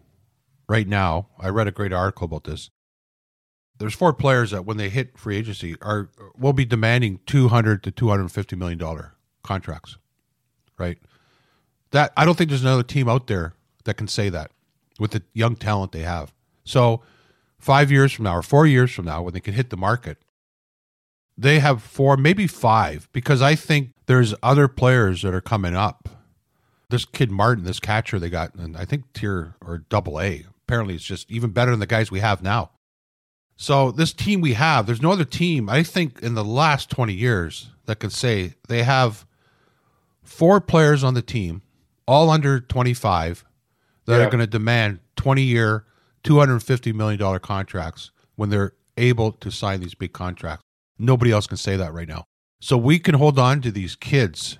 right 0.67 0.87
now. 0.87 1.27
I 1.39 1.49
read 1.49 1.67
a 1.67 1.71
great 1.71 1.93
article 1.93 2.25
about 2.25 2.43
this. 2.43 2.69
There's 3.77 3.93
four 3.93 4.13
players 4.13 4.51
that 4.51 4.65
when 4.65 4.77
they 4.77 4.89
hit 4.89 5.17
free 5.17 5.37
agency 5.37 5.75
are 5.81 6.09
will 6.37 6.53
be 6.53 6.65
demanding 6.65 7.19
200 7.25 7.83
to 7.83 7.91
250 7.91 8.55
million 8.55 8.77
dollar 8.77 9.15
contracts. 9.43 9.97
Right? 10.77 10.97
That 11.91 12.13
I 12.15 12.25
don't 12.25 12.37
think 12.37 12.49
there's 12.49 12.61
another 12.61 12.83
team 12.83 13.09
out 13.09 13.27
there 13.27 13.53
that 13.85 13.95
can 13.95 14.07
say 14.07 14.29
that 14.29 14.51
with 14.99 15.11
the 15.11 15.23
young 15.33 15.55
talent 15.55 15.91
they 15.91 16.01
have. 16.01 16.33
So, 16.63 17.01
5 17.57 17.91
years 17.91 18.11
from 18.11 18.25
now 18.25 18.37
or 18.37 18.43
4 18.43 18.67
years 18.67 18.91
from 18.91 19.05
now 19.05 19.23
when 19.23 19.33
they 19.33 19.39
can 19.39 19.55
hit 19.55 19.71
the 19.71 19.77
market, 19.77 20.19
they 21.37 21.59
have 21.59 21.81
four, 21.81 22.17
maybe 22.17 22.45
five 22.45 23.09
because 23.13 23.41
I 23.41 23.55
think 23.55 23.93
there's 24.05 24.35
other 24.43 24.67
players 24.67 25.23
that 25.23 25.33
are 25.33 25.41
coming 25.41 25.75
up 25.75 26.09
this 26.91 27.05
kid 27.05 27.31
Martin, 27.31 27.63
this 27.63 27.79
catcher 27.79 28.19
they 28.19 28.29
got, 28.29 28.53
and 28.55 28.77
I 28.77 28.85
think 28.85 29.11
tier 29.13 29.55
or 29.65 29.79
double 29.89 30.21
A. 30.21 30.45
Apparently, 30.67 30.93
it's 30.95 31.03
just 31.03 31.29
even 31.31 31.49
better 31.51 31.71
than 31.71 31.79
the 31.79 31.87
guys 31.87 32.11
we 32.11 32.19
have 32.19 32.43
now. 32.43 32.71
So 33.57 33.91
this 33.91 34.13
team 34.13 34.41
we 34.41 34.53
have, 34.53 34.85
there's 34.85 35.01
no 35.01 35.11
other 35.11 35.25
team 35.25 35.69
I 35.69 35.83
think 35.83 36.21
in 36.21 36.33
the 36.35 36.43
last 36.43 36.89
20 36.89 37.13
years 37.13 37.69
that 37.85 37.99
can 37.99 38.09
say 38.09 38.55
they 38.67 38.83
have 38.83 39.25
four 40.23 40.59
players 40.61 41.03
on 41.03 41.13
the 41.13 41.21
team, 41.21 41.61
all 42.07 42.29
under 42.29 42.59
25, 42.59 43.43
that 44.05 44.17
Yeah. 44.19 44.25
are 44.25 44.29
going 44.29 44.39
to 44.39 44.47
demand 44.47 44.99
20 45.15 45.43
year, 45.43 45.85
250 46.23 46.93
million 46.93 47.19
dollar 47.19 47.39
contracts 47.39 48.11
when 48.35 48.49
they're 48.49 48.73
able 48.97 49.31
to 49.33 49.51
sign 49.51 49.79
these 49.79 49.93
big 49.95 50.13
contracts. 50.13 50.63
Nobody 50.97 51.31
else 51.31 51.47
can 51.47 51.57
say 51.57 51.75
that 51.77 51.93
right 51.93 52.07
now. 52.07 52.25
So 52.61 52.77
we 52.77 52.99
can 52.99 53.15
hold 53.15 53.37
on 53.39 53.61
to 53.61 53.71
these 53.71 53.95
kids 53.95 54.57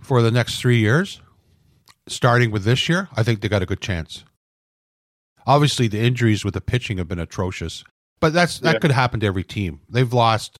for 0.00 0.22
the 0.22 0.30
next 0.30 0.60
three 0.60 0.78
years, 0.78 1.20
starting 2.10 2.50
with 2.50 2.64
this 2.64 2.88
year, 2.88 3.08
I 3.16 3.22
think 3.22 3.40
they 3.40 3.48
got 3.48 3.62
a 3.62 3.66
good 3.66 3.80
chance. 3.80 4.24
Obviously, 5.46 5.88
the 5.88 6.00
injuries 6.00 6.44
with 6.44 6.54
the 6.54 6.60
pitching 6.60 6.98
have 6.98 7.08
been 7.08 7.18
atrocious, 7.18 7.84
but 8.20 8.32
that's 8.32 8.58
that 8.60 8.74
Yeah. 8.74 8.78
could 8.80 8.90
happen 8.90 9.20
to 9.20 9.26
every 9.26 9.44
team. 9.44 9.80
They've 9.88 10.12
lost, 10.12 10.58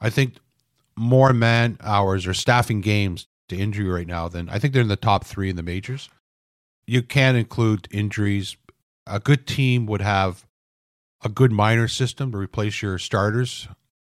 I 0.00 0.10
think, 0.10 0.36
more 0.96 1.32
man 1.32 1.76
hours 1.82 2.26
or 2.26 2.32
staffing 2.34 2.80
games 2.80 3.26
to 3.48 3.56
injury 3.56 3.86
right 3.88 4.06
now 4.06 4.28
than 4.28 4.48
I 4.48 4.58
think 4.58 4.72
they're 4.72 4.82
in 4.82 4.88
the 4.88 4.96
top 4.96 5.24
three 5.24 5.50
in 5.50 5.56
the 5.56 5.62
majors. 5.62 6.08
You 6.86 7.02
can 7.02 7.36
include 7.36 7.88
injuries. 7.90 8.56
A 9.06 9.20
good 9.20 9.46
team 9.46 9.86
would 9.86 10.00
have 10.00 10.46
a 11.22 11.28
good 11.28 11.52
minor 11.52 11.88
system 11.88 12.32
to 12.32 12.38
replace 12.38 12.80
your 12.82 12.98
starters 12.98 13.68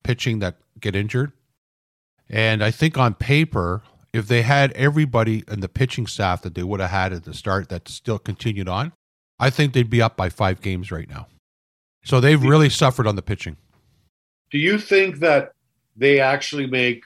pitching 0.03 0.39
that 0.39 0.57
get 0.79 0.95
injured. 0.95 1.31
And 2.29 2.63
I 2.63 2.71
think 2.71 2.97
on 2.97 3.13
paper, 3.15 3.81
if 4.17 4.27
they 4.27 4.41
had 4.41 4.71
everybody 4.73 5.43
in 5.47 5.59
the 5.59 5.69
pitching 5.69 6.07
staff 6.07 6.41
that 6.41 6.55
they 6.55 6.63
would 6.63 6.79
have 6.79 6.89
had 6.89 7.13
at 7.13 7.23
the 7.23 7.33
start 7.33 7.69
that 7.69 7.87
still 7.87 8.19
continued 8.19 8.67
on, 8.67 8.93
I 9.39 9.49
think 9.49 9.73
they'd 9.73 9.89
be 9.89 10.01
up 10.01 10.17
by 10.17 10.29
five 10.29 10.61
games 10.61 10.91
right 10.91 11.09
now. 11.09 11.27
So 12.03 12.19
they've 12.19 12.41
really 12.41 12.69
suffered 12.69 13.07
on 13.07 13.15
the 13.15 13.21
pitching. 13.21 13.57
Do 14.51 14.57
you 14.57 14.77
think 14.77 15.19
that 15.19 15.51
they 15.95 16.19
actually 16.19 16.67
make, 16.67 17.03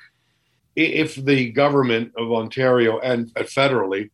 if 0.75 1.15
the 1.15 1.51
government 1.51 2.13
of 2.17 2.31
Ontario 2.31 2.99
and 2.99 3.33
federally, 3.33 4.09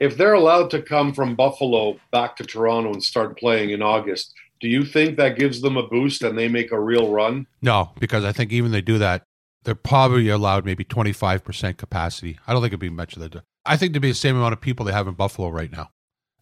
if 0.00 0.16
they're 0.16 0.34
allowed 0.34 0.70
to 0.70 0.82
come 0.82 1.14
from 1.14 1.34
Buffalo 1.34 1.98
back 2.12 2.36
to 2.36 2.44
Toronto 2.44 2.92
and 2.92 3.02
start 3.02 3.38
playing 3.38 3.70
in 3.70 3.80
August, 3.80 4.34
do 4.60 4.68
you 4.68 4.84
think 4.84 5.16
that 5.16 5.38
gives 5.38 5.60
them 5.62 5.76
a 5.76 5.86
boost 5.86 6.22
and 6.22 6.36
they 6.36 6.48
make 6.48 6.72
a 6.72 6.80
real 6.80 7.10
run? 7.10 7.46
No, 7.62 7.92
because 7.98 8.24
I 8.24 8.32
think 8.32 8.52
even 8.52 8.72
they 8.72 8.80
do 8.80 8.98
that, 8.98 9.22
they're 9.64 9.74
probably 9.74 10.28
allowed 10.28 10.64
maybe 10.64 10.84
25% 10.84 11.76
capacity. 11.76 12.38
I 12.46 12.52
don't 12.52 12.62
think 12.62 12.70
it'd 12.70 12.80
be 12.80 12.90
much 12.90 13.16
of 13.16 13.30
the. 13.30 13.42
I 13.66 13.76
think 13.76 13.92
there'd 13.92 14.02
be 14.02 14.10
the 14.10 14.14
same 14.14 14.36
amount 14.36 14.52
of 14.52 14.60
people 14.60 14.84
they 14.86 14.92
have 14.92 15.08
in 15.08 15.14
Buffalo 15.14 15.48
right 15.48 15.72
now. 15.72 15.90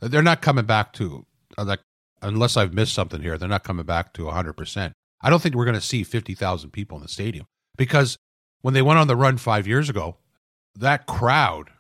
They're 0.01 0.23
not 0.23 0.43
coming 0.43 0.65
back 0.65 0.93
to, 0.95 1.25
uh, 1.57 1.65
like, 1.65 1.81
unless 2.21 2.57
I've 2.57 2.75
missed 2.75 2.95
something 2.95 3.23
here, 3.23 3.39
they're 3.39 3.49
not 3.49 3.63
coming 3.63 3.87
back 3.87 4.13
to 4.15 4.23
100%. 4.25 4.93
I 5.21 5.31
don't 5.31 5.41
think 5.41 5.55
we're 5.55 5.65
going 5.65 5.77
to 5.77 5.81
see 5.81 6.03
50,000 6.03 6.71
people 6.71 6.97
in 6.99 7.03
the 7.03 7.09
stadium 7.09 7.47
because 7.77 8.17
when 8.63 8.75
they 8.75 8.83
went 8.83 8.99
on 8.99 9.07
the 9.07 9.15
run 9.17 9.37
five 9.37 9.69
years 9.69 9.89
ago, 9.89 10.17
that 10.77 11.07
crowd, 11.07 11.71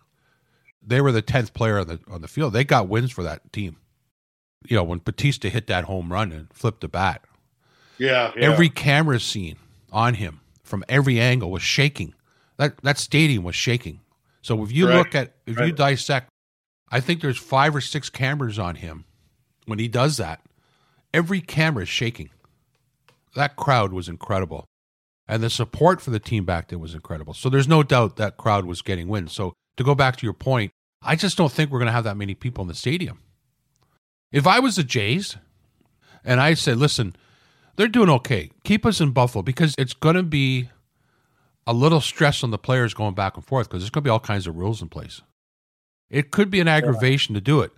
they 0.80 1.00
were 1.00 1.10
the 1.10 1.22
10th 1.22 1.52
player 1.52 1.78
on 1.80 1.88
the, 1.88 2.00
on 2.08 2.20
the 2.22 2.28
field. 2.28 2.52
They 2.52 2.62
got 2.62 2.88
wins 2.88 3.10
for 3.10 3.24
that 3.24 3.52
team. 3.52 3.78
You 4.68 4.76
know, 4.76 4.84
when 4.84 4.98
Bautista 5.00 5.48
hit 5.48 5.66
that 5.66 5.84
home 5.84 6.12
run 6.12 6.30
and 6.30 6.52
flipped 6.52 6.82
the 6.82 6.88
bat, 6.88 7.24
Yeah. 7.98 8.30
every 8.36 8.68
camera 8.68 9.18
scene 9.18 9.56
on 9.90 10.14
him 10.14 10.40
from 10.72 10.84
every 10.88 11.20
angle 11.20 11.50
was 11.50 11.62
shaking. 11.62 12.14
That 12.56 12.78
that 12.78 12.96
stadium 12.96 13.44
was 13.44 13.54
shaking. 13.54 14.00
So 14.40 14.62
if 14.62 14.72
you 14.72 14.86
Correct. 14.86 14.96
look 14.96 15.14
at 15.14 15.34
if 15.44 15.60
you 15.60 15.70
dissect, 15.70 16.30
I 16.90 16.98
think 16.98 17.20
there's 17.20 17.36
five 17.36 17.76
or 17.76 17.82
six 17.82 18.08
cameras 18.08 18.58
on 18.58 18.76
him 18.76 19.04
when 19.66 19.78
he 19.78 19.86
does 19.86 20.16
that, 20.16 20.40
every 21.12 21.42
camera 21.42 21.82
is 21.82 21.90
shaking. 21.90 22.30
That 23.36 23.54
crowd 23.56 23.92
was 23.92 24.08
incredible. 24.08 24.64
And 25.28 25.42
the 25.42 25.50
support 25.50 26.00
for 26.00 26.08
the 26.08 26.18
team 26.18 26.46
back 26.46 26.68
then 26.68 26.80
was 26.80 26.94
incredible. 26.94 27.34
So 27.34 27.50
there's 27.50 27.68
no 27.68 27.82
doubt 27.82 28.16
that 28.16 28.38
crowd 28.38 28.64
was 28.64 28.80
getting 28.80 29.08
wins. 29.08 29.34
So 29.34 29.52
to 29.76 29.84
go 29.84 29.94
back 29.94 30.16
to 30.16 30.26
your 30.26 30.32
point, 30.32 30.70
I 31.02 31.16
just 31.16 31.36
don't 31.36 31.52
think 31.52 31.70
we're 31.70 31.80
going 31.80 31.86
to 31.88 31.92
have 31.92 32.04
that 32.04 32.16
many 32.16 32.34
people 32.34 32.62
in 32.62 32.68
the 32.68 32.74
stadium. 32.74 33.20
If 34.32 34.46
I 34.46 34.58
was 34.58 34.76
the 34.76 34.84
Jays 34.84 35.36
and 36.24 36.40
I 36.40 36.54
said, 36.54 36.78
listen, 36.78 37.14
they're 37.76 37.88
doing 37.88 38.10
okay. 38.10 38.50
Keep 38.64 38.86
us 38.86 39.00
in 39.00 39.10
Buffalo 39.10 39.42
because 39.42 39.74
it's 39.78 39.94
going 39.94 40.16
to 40.16 40.22
be 40.22 40.68
a 41.66 41.72
little 41.72 42.00
stress 42.00 42.42
on 42.42 42.50
the 42.50 42.58
players 42.58 42.94
going 42.94 43.14
back 43.14 43.36
and 43.36 43.44
forth 43.44 43.68
because 43.68 43.82
there's 43.82 43.90
going 43.90 44.02
to 44.02 44.08
be 44.08 44.10
all 44.10 44.20
kinds 44.20 44.46
of 44.46 44.56
rules 44.56 44.82
in 44.82 44.88
place. 44.88 45.22
It 46.10 46.30
could 46.30 46.50
be 46.50 46.60
an 46.60 46.68
aggravation 46.68 47.34
yeah. 47.34 47.40
to 47.40 47.44
do 47.44 47.60
it. 47.60 47.72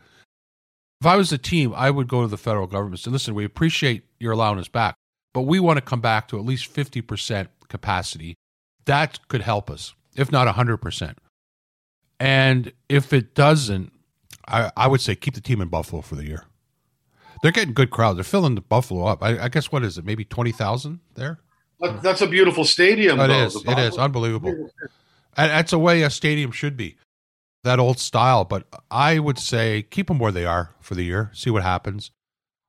If 1.00 1.06
I 1.06 1.16
was 1.16 1.32
a 1.32 1.38
team, 1.38 1.72
I 1.76 1.90
would 1.90 2.08
go 2.08 2.22
to 2.22 2.28
the 2.28 2.38
federal 2.38 2.66
government 2.66 2.94
and 2.94 3.00
say, 3.00 3.10
listen, 3.10 3.34
we 3.34 3.44
appreciate 3.44 4.04
your 4.18 4.32
allowing 4.32 4.58
us 4.58 4.68
back, 4.68 4.96
but 5.32 5.42
we 5.42 5.60
want 5.60 5.76
to 5.76 5.82
come 5.82 6.00
back 6.00 6.28
to 6.28 6.38
at 6.38 6.44
least 6.44 6.74
50% 6.74 7.48
capacity. 7.68 8.34
That 8.86 9.20
could 9.28 9.42
help 9.42 9.70
us, 9.70 9.94
if 10.16 10.32
not 10.32 10.52
100%. 10.52 11.14
And 12.18 12.72
if 12.88 13.12
it 13.12 13.34
doesn't, 13.34 13.92
I, 14.48 14.70
I 14.76 14.88
would 14.88 15.00
say 15.00 15.14
keep 15.14 15.34
the 15.34 15.40
team 15.40 15.60
in 15.60 15.68
Buffalo 15.68 16.00
for 16.00 16.14
the 16.14 16.24
year. 16.24 16.44
They're 17.44 17.52
getting 17.52 17.74
good 17.74 17.90
crowds. 17.90 18.16
They're 18.16 18.24
filling 18.24 18.54
the 18.54 18.62
Buffalo 18.62 19.04
up. 19.04 19.22
I, 19.22 19.38
I 19.38 19.48
guess 19.50 19.70
what 19.70 19.84
is 19.84 19.98
it? 19.98 20.06
Maybe 20.06 20.24
twenty 20.24 20.50
thousand 20.50 21.00
there. 21.14 21.40
That's 21.78 22.22
a 22.22 22.26
beautiful 22.26 22.64
stadium. 22.64 23.20
It 23.20 23.26
though, 23.26 23.44
is. 23.44 23.56
It 23.66 23.78
is 23.78 23.98
unbelievable. 23.98 24.70
That's 25.36 25.72
the 25.72 25.78
way 25.78 26.00
a 26.00 26.08
stadium 26.08 26.52
should 26.52 26.74
be, 26.74 26.96
that 27.62 27.78
old 27.78 27.98
style. 27.98 28.46
But 28.46 28.66
I 28.90 29.18
would 29.18 29.38
say 29.38 29.82
keep 29.82 30.06
them 30.06 30.18
where 30.18 30.32
they 30.32 30.46
are 30.46 30.70
for 30.80 30.94
the 30.94 31.02
year. 31.02 31.30
See 31.34 31.50
what 31.50 31.62
happens. 31.62 32.12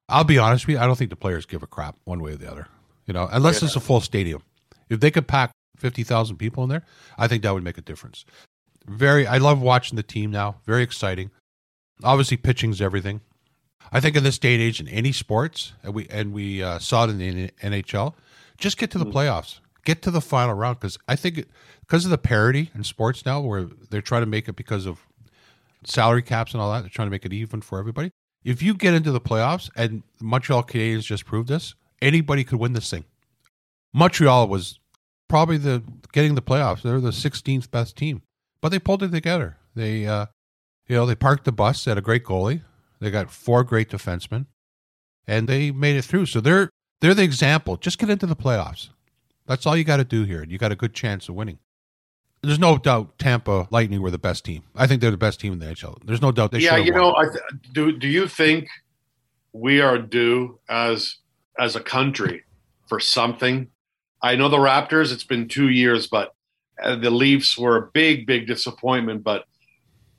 I'll 0.09 0.25
be 0.25 0.37
honest 0.37 0.67
with 0.67 0.73
you. 0.73 0.81
I 0.81 0.85
don't 0.85 0.97
think 0.97 1.09
the 1.09 1.15
players 1.15 1.45
give 1.45 1.63
a 1.63 1.67
crap 1.67 1.95
one 2.03 2.21
way 2.21 2.33
or 2.33 2.35
the 2.35 2.51
other. 2.51 2.67
You 3.05 3.13
know, 3.13 3.29
unless 3.31 3.61
yeah. 3.61 3.67
it's 3.67 3.77
a 3.77 3.79
full 3.79 4.01
stadium. 4.01 4.43
If 4.89 4.99
they 4.99 5.09
could 5.09 5.25
pack 5.25 5.51
fifty 5.77 6.03
thousand 6.03 6.35
people 6.35 6.63
in 6.63 6.69
there, 6.69 6.83
I 7.17 7.29
think 7.29 7.43
that 7.43 7.53
would 7.53 7.63
make 7.63 7.77
a 7.77 7.81
difference. 7.81 8.25
Very. 8.85 9.25
I 9.25 9.37
love 9.37 9.61
watching 9.61 9.95
the 9.95 10.03
team 10.03 10.31
now. 10.31 10.57
Very 10.65 10.83
exciting. 10.83 11.31
Obviously, 12.03 12.35
pitching's 12.35 12.81
everything. 12.81 13.21
I 13.91 13.99
think 13.99 14.15
in 14.15 14.23
this 14.23 14.37
day 14.37 14.53
and 14.53 14.61
age, 14.61 14.79
in 14.79 14.87
any 14.87 15.11
sports, 15.11 15.73
and 15.83 15.93
we 15.93 16.07
and 16.09 16.33
we 16.33 16.63
uh, 16.63 16.79
saw 16.79 17.05
it 17.05 17.11
in 17.11 17.17
the 17.17 17.49
NHL, 17.61 18.13
just 18.57 18.77
get 18.77 18.91
to 18.91 18.97
the 18.97 19.05
mm. 19.05 19.13
playoffs, 19.13 19.59
get 19.83 20.01
to 20.03 20.11
the 20.11 20.21
final 20.21 20.53
round 20.53 20.79
because 20.79 20.97
I 21.07 21.15
think 21.15 21.45
because 21.81 22.05
of 22.05 22.11
the 22.11 22.17
parity 22.17 22.71
in 22.73 22.83
sports 22.83 23.25
now, 23.25 23.41
where 23.41 23.67
they're 23.89 24.01
trying 24.01 24.23
to 24.23 24.27
make 24.27 24.47
it 24.47 24.55
because 24.55 24.85
of 24.85 24.99
salary 25.85 26.21
caps 26.21 26.53
and 26.53 26.61
all 26.61 26.71
that, 26.71 26.81
they're 26.81 26.89
trying 26.89 27.07
to 27.07 27.11
make 27.11 27.25
it 27.25 27.33
even 27.33 27.61
for 27.61 27.79
everybody. 27.79 28.11
If 28.43 28.61
you 28.61 28.75
get 28.75 28.93
into 28.93 29.11
the 29.11 29.21
playoffs, 29.21 29.69
and 29.75 30.03
Montreal 30.19 30.63
Canadiens 30.63 31.03
just 31.03 31.25
proved 31.25 31.49
this, 31.49 31.73
anybody 32.01 32.43
could 32.43 32.59
win 32.59 32.73
this 32.73 32.89
thing. 32.89 33.05
Montreal 33.93 34.47
was 34.47 34.79
probably 35.27 35.57
the 35.57 35.83
getting 36.11 36.35
the 36.35 36.41
playoffs. 36.41 36.81
They're 36.81 36.99
the 36.99 37.09
16th 37.09 37.71
best 37.71 37.95
team, 37.95 38.21
but 38.61 38.69
they 38.69 38.79
pulled 38.79 39.03
it 39.03 39.11
together. 39.11 39.57
They, 39.75 40.05
uh, 40.05 40.27
you 40.87 40.95
know, 40.95 41.05
they 41.05 41.15
parked 41.15 41.45
the 41.45 41.51
bus. 41.51 41.83
They 41.83 41.91
had 41.91 41.97
a 41.97 42.01
great 42.01 42.23
goalie. 42.23 42.61
They 42.99 43.11
got 43.11 43.29
four 43.29 43.63
great 43.63 43.89
defensemen, 43.89 44.45
and 45.27 45.47
they 45.47 45.71
made 45.71 45.95
it 45.95 46.03
through. 46.03 46.27
So 46.27 46.39
they're 46.41 46.69
they're 47.01 47.13
the 47.13 47.23
example. 47.23 47.77
Just 47.77 47.97
get 47.97 48.09
into 48.09 48.25
the 48.25 48.35
playoffs. 48.35 48.89
That's 49.47 49.65
all 49.65 49.77
you 49.77 49.83
got 49.83 49.97
to 49.97 50.03
do 50.03 50.23
here. 50.23 50.43
You 50.43 50.57
got 50.57 50.71
a 50.71 50.75
good 50.75 50.93
chance 50.93 51.29
of 51.29 51.35
winning. 51.35 51.59
There's 52.41 52.59
no 52.59 52.77
doubt 52.77 53.17
Tampa 53.17 53.67
Lightning 53.71 54.01
were 54.01 54.11
the 54.11 54.17
best 54.17 54.45
team. 54.45 54.63
I 54.75 54.87
think 54.87 55.01
they're 55.01 55.11
the 55.11 55.17
best 55.17 55.39
team 55.39 55.53
in 55.53 55.59
the 55.59 55.65
NHL. 55.65 55.97
There's 56.05 56.21
no 56.21 56.31
doubt 56.31 56.51
they. 56.51 56.59
Yeah, 56.59 56.77
you 56.77 56.93
won. 56.93 57.01
know, 57.01 57.15
I 57.15 57.23
th- 57.25 57.61
do. 57.73 57.97
Do 57.97 58.07
you 58.07 58.27
think 58.27 58.67
we 59.51 59.81
are 59.81 59.97
due 59.97 60.59
as 60.69 61.17
as 61.57 61.75
a 61.75 61.81
country 61.81 62.43
for 62.87 62.99
something? 62.99 63.67
I 64.21 64.35
know 64.35 64.49
the 64.49 64.57
Raptors. 64.57 65.11
It's 65.11 65.23
been 65.23 65.47
two 65.47 65.69
years, 65.69 66.07
but 66.07 66.33
uh, 66.81 66.95
the 66.95 67.09
Leafs 67.09 67.57
were 67.57 67.77
a 67.77 67.91
big, 67.93 68.27
big 68.27 68.47
disappointment. 68.47 69.23
But 69.23 69.45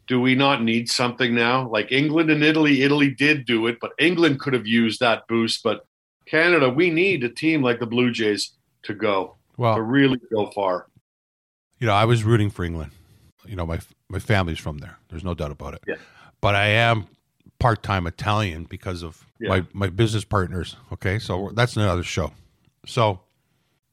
do 0.07 0.21
we 0.21 0.35
not 0.35 0.63
need 0.63 0.89
something 0.89 1.35
now? 1.35 1.69
Like 1.69 1.91
England 1.91 2.31
and 2.31 2.43
Italy, 2.43 2.83
Italy 2.83 3.11
did 3.11 3.45
do 3.45 3.67
it, 3.67 3.79
but 3.81 3.93
England 3.99 4.41
could 4.41 4.53
have 4.53 4.67
used 4.67 5.01
that 5.01 5.27
boost. 5.27 5.63
But 5.63 5.87
Canada, 6.27 6.71
we 6.71 6.91
need 6.91 7.25
a 7.25 7.29
team 7.29 7.63
like 7.63 7.81
the 7.81 7.87
Blue 7.87 8.11
Jays 8.11 8.53
to 8.85 8.95
go, 8.95 9.37
well, 9.57 9.75
to 9.75 9.83
really 9.83 10.21
go 10.33 10.51
far. 10.51 10.87
You 11.79 11.87
know, 11.87 11.95
I 11.95 12.05
was 12.05 12.25
rooting 12.25 12.51
for 12.51 12.65
England. 12.65 12.93
You 13.47 13.57
know, 13.57 13.67
my 13.67 13.81
my 14.09 14.19
family's 14.19 14.59
from 14.59 14.79
there. 14.79 14.99
There's 15.09 15.25
no 15.25 15.35
doubt 15.35 15.51
about 15.51 15.75
it. 15.75 15.83
Yeah. 15.87 15.97
But 16.41 16.55
I 16.55 16.67
am 16.69 17.07
part 17.59 17.83
time 17.83 18.07
Italian 18.07 18.65
because 18.65 19.03
of 19.03 19.27
yeah. 19.41 19.49
my 19.49 19.65
my 19.73 19.89
business 19.89 20.25
partners. 20.25 20.77
Okay, 20.93 21.19
so 21.19 21.51
that's 21.55 21.77
another 21.77 22.03
show. 22.03 22.33
So, 22.87 23.21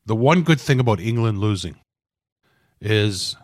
the 0.06 0.15
one 0.15 0.43
good 0.43 0.62
thing 0.62 0.80
about 0.80 0.99
England 0.99 1.39
losing 1.39 1.76
is 2.80 3.36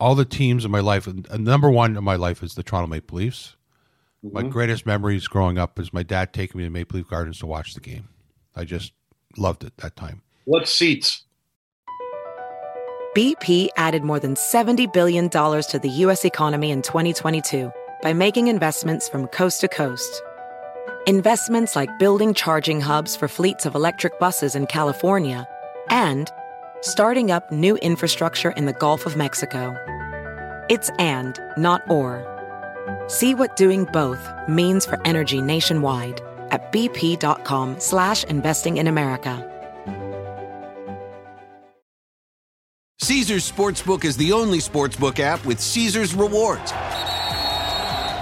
all 0.00 0.14
the 0.14 0.24
teams 0.24 0.64
in 0.64 0.70
my 0.70 0.80
life. 0.80 1.08
Number 1.36 1.70
one 1.70 1.96
in 1.96 2.04
my 2.04 2.16
life 2.16 2.42
is 2.42 2.54
the 2.54 2.62
Toronto 2.62 2.88
Maple 2.88 3.18
Leafs. 3.18 3.56
Mm-hmm. 4.24 4.34
My 4.34 4.42
greatest 4.42 4.86
memories 4.86 5.28
growing 5.28 5.58
up 5.58 5.78
is 5.78 5.92
my 5.92 6.02
dad 6.02 6.32
taking 6.32 6.58
me 6.58 6.64
to 6.64 6.70
Maple 6.70 6.98
Leaf 6.98 7.08
Gardens 7.08 7.38
to 7.40 7.46
watch 7.46 7.74
the 7.74 7.80
game. 7.80 8.08
I 8.54 8.64
just 8.64 8.92
loved 9.36 9.64
it 9.64 9.76
that 9.78 9.96
time. 9.96 10.22
What 10.44 10.68
seats? 10.68 11.24
BP 13.16 13.68
added 13.76 14.04
more 14.04 14.20
than 14.20 14.34
$70 14.34 14.92
billion 14.92 15.28
to 15.28 15.80
the 15.82 15.88
U.S. 15.88 16.24
economy 16.24 16.70
in 16.70 16.82
2022 16.82 17.72
by 18.02 18.12
making 18.12 18.48
investments 18.48 19.08
from 19.08 19.26
coast 19.28 19.60
to 19.62 19.68
coast. 19.68 20.22
Investments 21.06 21.74
like 21.74 21.98
building 21.98 22.34
charging 22.34 22.80
hubs 22.80 23.16
for 23.16 23.26
fleets 23.26 23.66
of 23.66 23.74
electric 23.74 24.18
buses 24.18 24.54
in 24.54 24.66
California 24.66 25.48
and 25.90 26.30
starting 26.82 27.30
up 27.30 27.50
new 27.52 27.76
infrastructure 27.76 28.50
in 28.50 28.66
the 28.66 28.72
Gulf 28.72 29.06
of 29.06 29.16
Mexico. 29.16 29.76
It's 30.68 30.90
and, 30.98 31.38
not 31.56 31.88
or. 31.90 32.24
See 33.06 33.34
what 33.34 33.56
doing 33.56 33.84
both 33.84 34.28
means 34.48 34.84
for 34.84 35.00
energy 35.06 35.40
nationwide 35.40 36.20
at 36.50 36.72
bp.com 36.72 37.78
slash 37.78 38.24
investing 38.24 38.78
in 38.78 38.86
America. 38.86 39.44
Caesars 43.00 43.50
Sportsbook 43.50 44.04
is 44.04 44.16
the 44.16 44.32
only 44.32 44.58
sportsbook 44.58 45.20
app 45.20 45.44
with 45.46 45.60
Caesars 45.60 46.14
rewards. 46.14 46.72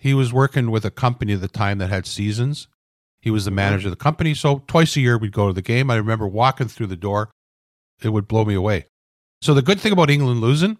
he 0.00 0.14
was 0.14 0.32
working 0.32 0.70
with 0.70 0.86
a 0.86 0.90
company 0.90 1.34
at 1.34 1.42
the 1.42 1.48
time 1.48 1.76
that 1.76 1.90
had 1.90 2.06
seasons. 2.06 2.68
He 3.20 3.30
was 3.30 3.44
the 3.44 3.50
manager 3.50 3.88
of 3.88 3.92
the 3.92 3.96
company. 3.96 4.32
So 4.32 4.62
twice 4.66 4.96
a 4.96 5.00
year 5.00 5.18
we'd 5.18 5.30
go 5.30 5.48
to 5.48 5.52
the 5.52 5.60
game. 5.60 5.90
I 5.90 5.96
remember 5.96 6.26
walking 6.26 6.68
through 6.68 6.86
the 6.86 6.96
door. 6.96 7.30
It 8.02 8.08
would 8.08 8.26
blow 8.26 8.46
me 8.46 8.54
away. 8.54 8.86
So 9.42 9.52
the 9.52 9.60
good 9.60 9.78
thing 9.78 9.92
about 9.92 10.08
England 10.08 10.40
losing 10.40 10.78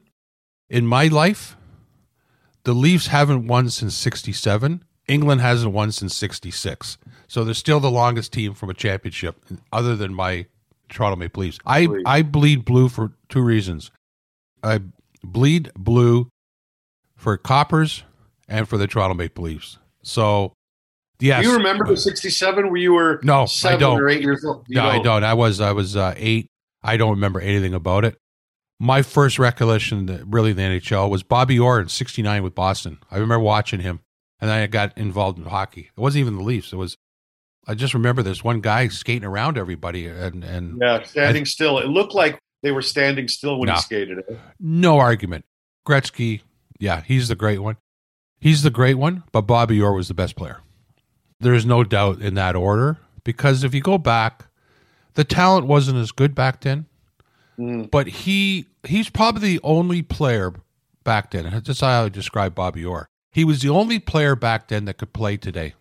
in 0.71 0.87
my 0.87 1.07
life, 1.09 1.55
the 2.65 2.73
Leafs 2.73 3.09
haven't 3.09 3.47
won 3.47 3.69
since 3.69 3.95
67. 3.95 4.85
England 5.07 5.43
hasn't 5.43 5.75
won 5.75 5.93
since 5.93 6.17
66. 6.17 6.97
So 7.29 7.45
they're 7.45 7.53
still 7.53 7.79
the 7.79 7.91
longest 7.91 8.33
team 8.33 8.55
from 8.55 8.71
a 8.71 8.75
championship 8.75 9.45
other 9.71 9.97
than 9.97 10.15
my 10.15 10.47
Toronto 10.89 11.17
Maple 11.17 11.43
Leafs. 11.43 11.59
I, 11.67 11.89
I 12.07 12.23
bleed 12.23 12.65
blue 12.65 12.89
for 12.89 13.13
two 13.29 13.43
reasons. 13.43 13.91
I 14.63 14.81
bleed 15.23 15.71
blue 15.75 16.31
for 17.17 17.37
coppers 17.37 18.05
and 18.51 18.69
for 18.69 18.77
the 18.77 18.87
Toronto 18.87 19.15
Maple 19.15 19.45
Leafs. 19.45 19.79
So, 20.03 20.53
yes. 21.21 21.43
Do 21.43 21.49
you 21.49 21.57
remember 21.57 21.87
the 21.87 21.97
'67 21.97 22.67
where 22.67 22.77
you 22.77 22.93
were 22.93 23.21
no, 23.23 23.47
seven 23.47 23.77
I 23.77 23.81
don't. 23.81 24.01
or 24.01 24.09
eight 24.09 24.21
years 24.21 24.45
old? 24.45 24.67
You 24.69 24.77
no, 24.77 24.83
don't. 24.83 24.95
I 24.95 25.03
don't. 25.03 25.25
I 25.25 25.35
was 25.35 25.61
I 25.61 25.73
was 25.73 25.97
uh, 25.97 26.13
eight. 26.17 26.49
I 26.83 26.97
don't 26.97 27.11
remember 27.11 27.41
anything 27.41 27.73
about 27.73 28.05
it. 28.05 28.19
My 28.79 29.03
first 29.03 29.39
recollection, 29.39 30.25
really, 30.27 30.53
the 30.53 30.63
NHL 30.63 31.11
was 31.11 31.23
Bobby 31.23 31.59
Orr 31.59 31.81
in 31.81 31.89
'69 31.89 32.43
with 32.43 32.55
Boston. 32.55 32.99
I 33.11 33.17
remember 33.17 33.41
watching 33.41 33.81
him, 33.81 34.01
and 34.41 34.51
I 34.51 34.67
got 34.67 34.97
involved 34.99 35.39
in 35.39 35.45
hockey. 35.45 35.91
It 35.97 36.01
wasn't 36.01 36.21
even 36.21 36.37
the 36.37 36.43
Leafs. 36.43 36.73
It 36.73 36.77
was. 36.77 36.97
I 37.67 37.75
just 37.75 37.95
remember 37.95 38.23
this 38.23 38.43
one 38.43 38.61
guy 38.61 38.89
skating 38.89 39.25
around 39.25 39.57
everybody, 39.57 40.07
and 40.07 40.43
and 40.43 40.81
yeah, 40.81 41.03
standing 41.05 41.45
still. 41.45 41.79
It 41.79 41.87
looked 41.87 42.15
like 42.15 42.39
they 42.63 42.73
were 42.73 42.83
standing 42.83 43.29
still 43.29 43.59
when 43.59 43.69
no, 43.69 43.75
he 43.75 43.81
skated. 43.81 44.19
Eh? 44.19 44.35
No 44.59 44.99
argument. 44.99 45.45
Gretzky, 45.87 46.41
yeah, 46.79 47.03
he's 47.03 47.29
the 47.29 47.37
great 47.37 47.59
one. 47.59 47.77
He's 48.41 48.63
the 48.63 48.71
great 48.71 48.95
one, 48.95 49.23
but 49.33 49.43
Bobby 49.43 49.81
Orr 49.81 49.93
was 49.93 50.09
the 50.09 50.15
best 50.15 50.35
player. 50.35 50.61
There 51.41 51.55
is 51.55 51.67
no 51.67 51.85
doubt 51.85 52.21
in 52.21 52.35
that 52.35 52.57
order 52.57 52.99
because 53.25 53.65
if 53.65 53.75
you 53.75 53.81
go 53.81 53.99
back, 53.99 54.47
the 55.15 55.25
talent 55.25 55.67
wasn't 55.67 55.99
as 55.99 56.11
good 56.13 56.35
back 56.35 56.63
then. 56.63 56.87
Mm. 57.59 57.91
But 57.91 58.09
he 58.09 58.67
he's 58.85 59.11
probably 59.11 59.57
the 59.57 59.61
only 59.63 60.03
player 60.03 60.55
back 61.05 61.31
then. 61.33 61.45
That's 61.65 61.81
how 61.81 62.01
I 62.01 62.03
would 62.05 62.13
describe 62.15 62.55
Bobby 62.55 62.85
Orr. 62.85 63.09
He 63.33 63.45
was 63.45 63.61
the 63.61 63.69
only 63.69 63.99
player 63.99 64.35
back 64.35 64.69
then 64.69 64.87
that 64.87 64.95
could 64.99 65.13
play 65.13 65.37
today. 65.37 65.75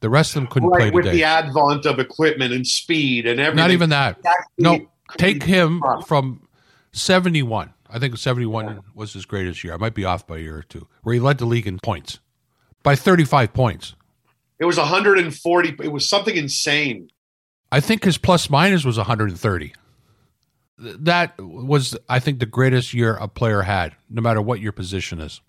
The 0.00 0.08
rest 0.10 0.30
of 0.30 0.42
them 0.42 0.46
couldn't 0.48 0.70
play 0.70 0.84
Right, 0.84 0.92
with 0.94 1.04
today. 1.04 1.18
the 1.18 1.24
advent 1.24 1.86
of 1.86 1.98
equipment 1.98 2.52
and 2.52 2.66
speed 2.66 3.26
and 3.26 3.38
everything. 3.40 3.56
Not 3.56 3.70
even 3.70 3.90
that. 3.90 4.18
No, 4.58 4.86
take 5.18 5.42
him 5.42 5.82
from 6.06 6.46
71. 6.92 7.72
I 7.94 8.00
think 8.00 8.16
71 8.18 8.80
was 8.94 9.12
his 9.12 9.24
greatest 9.24 9.62
year. 9.62 9.72
I 9.72 9.76
might 9.76 9.94
be 9.94 10.04
off 10.04 10.26
by 10.26 10.38
a 10.38 10.40
year 10.40 10.56
or 10.58 10.62
two, 10.64 10.88
where 11.04 11.14
he 11.14 11.20
led 11.20 11.38
the 11.38 11.46
league 11.46 11.68
in 11.68 11.78
points 11.78 12.18
by 12.82 12.96
35 12.96 13.52
points. 13.54 13.94
It 14.58 14.64
was 14.64 14.76
140. 14.78 15.76
It 15.80 15.92
was 15.92 16.08
something 16.08 16.36
insane. 16.36 17.10
I 17.70 17.78
think 17.78 18.02
his 18.02 18.18
plus 18.18 18.50
minus 18.50 18.84
was 18.84 18.96
130. 18.96 19.72
That 20.76 21.34
was, 21.40 21.96
I 22.08 22.18
think, 22.18 22.40
the 22.40 22.46
greatest 22.46 22.92
year 22.94 23.14
a 23.14 23.28
player 23.28 23.62
had, 23.62 23.94
no 24.10 24.20
matter 24.20 24.42
what 24.42 24.60
your 24.60 24.72
position 24.72 25.20
is. 25.20 25.40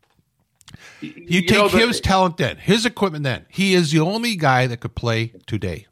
You, 1.02 1.42
take 1.42 1.58
know, 1.58 1.68
the- 1.68 1.80
his 1.80 2.00
talent 2.00 2.38
then, 2.38 2.58
his 2.58 2.86
equipment 2.86 3.24
then. 3.24 3.48
He 3.50 3.74
is 3.74 3.92
the 3.92 4.02
only 4.02 4.36
guy 4.36 4.68
that 4.68 4.82
could 4.82 4.94
play 4.94 5.34
today. 5.48 5.88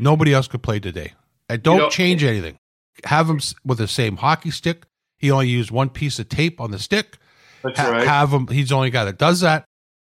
Nobody 0.00 0.34
else 0.34 0.48
could 0.48 0.64
play 0.64 0.80
today. 0.80 1.12
And 1.48 1.62
don't 1.62 1.78
know- 1.78 1.90
change 1.90 2.24
anything. 2.24 2.58
Have 3.04 3.30
him 3.30 3.40
with 3.64 3.78
the 3.78 3.86
same 3.88 4.16
hockey 4.16 4.50
stick. 4.50 4.84
He 5.26 5.32
only 5.32 5.48
used 5.48 5.72
one 5.72 5.88
piece 5.90 6.20
of 6.20 6.28
tape 6.28 6.60
on 6.60 6.70
the 6.70 6.78
stick. 6.78 7.18
That's 7.64 7.80
Ha- 7.80 7.90
right. 7.90 8.06
Have 8.06 8.30
him. 8.30 8.46
He's 8.46 8.68
the 8.68 8.76
only 8.76 8.90
guy 8.90 9.04
that 9.06 9.18
does 9.18 9.40
that. 9.40 9.64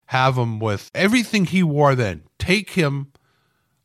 Have 0.09 0.37
him 0.37 0.59
with 0.59 0.91
everything 0.95 1.47
he 1.47 1.63
wore 1.63 1.95
then. 1.95 2.25
Take 2.39 2.73
him 2.73 3.13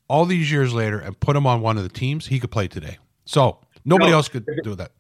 all 0.10 0.26
these 0.26 0.52
years 0.52 0.74
later 0.74 1.00
and 1.00 1.18
put 1.22 1.38
him 1.38 1.48
on 1.48 1.62
one 1.62 1.78
of 1.78 1.84
the 1.84 1.90
teams. 1.90 2.28
He 2.28 2.38
could 2.38 2.52
play 2.52 2.68
today. 2.68 2.98
So 3.24 3.62
nobody 3.86 4.12
No, 4.12 4.18
else 4.18 4.28
could 4.28 4.46
do 4.62 4.76
that. 4.76 4.92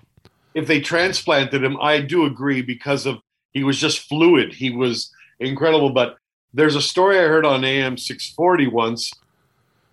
if 0.54 0.68
they 0.68 0.80
transplanted 0.80 1.66
him, 1.66 1.76
I 1.82 2.00
do 2.00 2.26
agree 2.26 2.62
because 2.62 3.06
of 3.06 3.18
he 3.52 3.66
was 3.66 3.78
just 3.78 4.00
fluid. 4.08 4.54
He 4.54 4.70
was 4.70 5.12
incredible. 5.42 5.90
But 5.90 6.16
there's 6.54 6.76
a 6.78 6.82
story 6.82 7.20
I 7.20 7.24
heard 7.24 7.46
on 7.46 7.66
AM 7.66 7.98
640 7.98 8.68
once. 8.68 9.12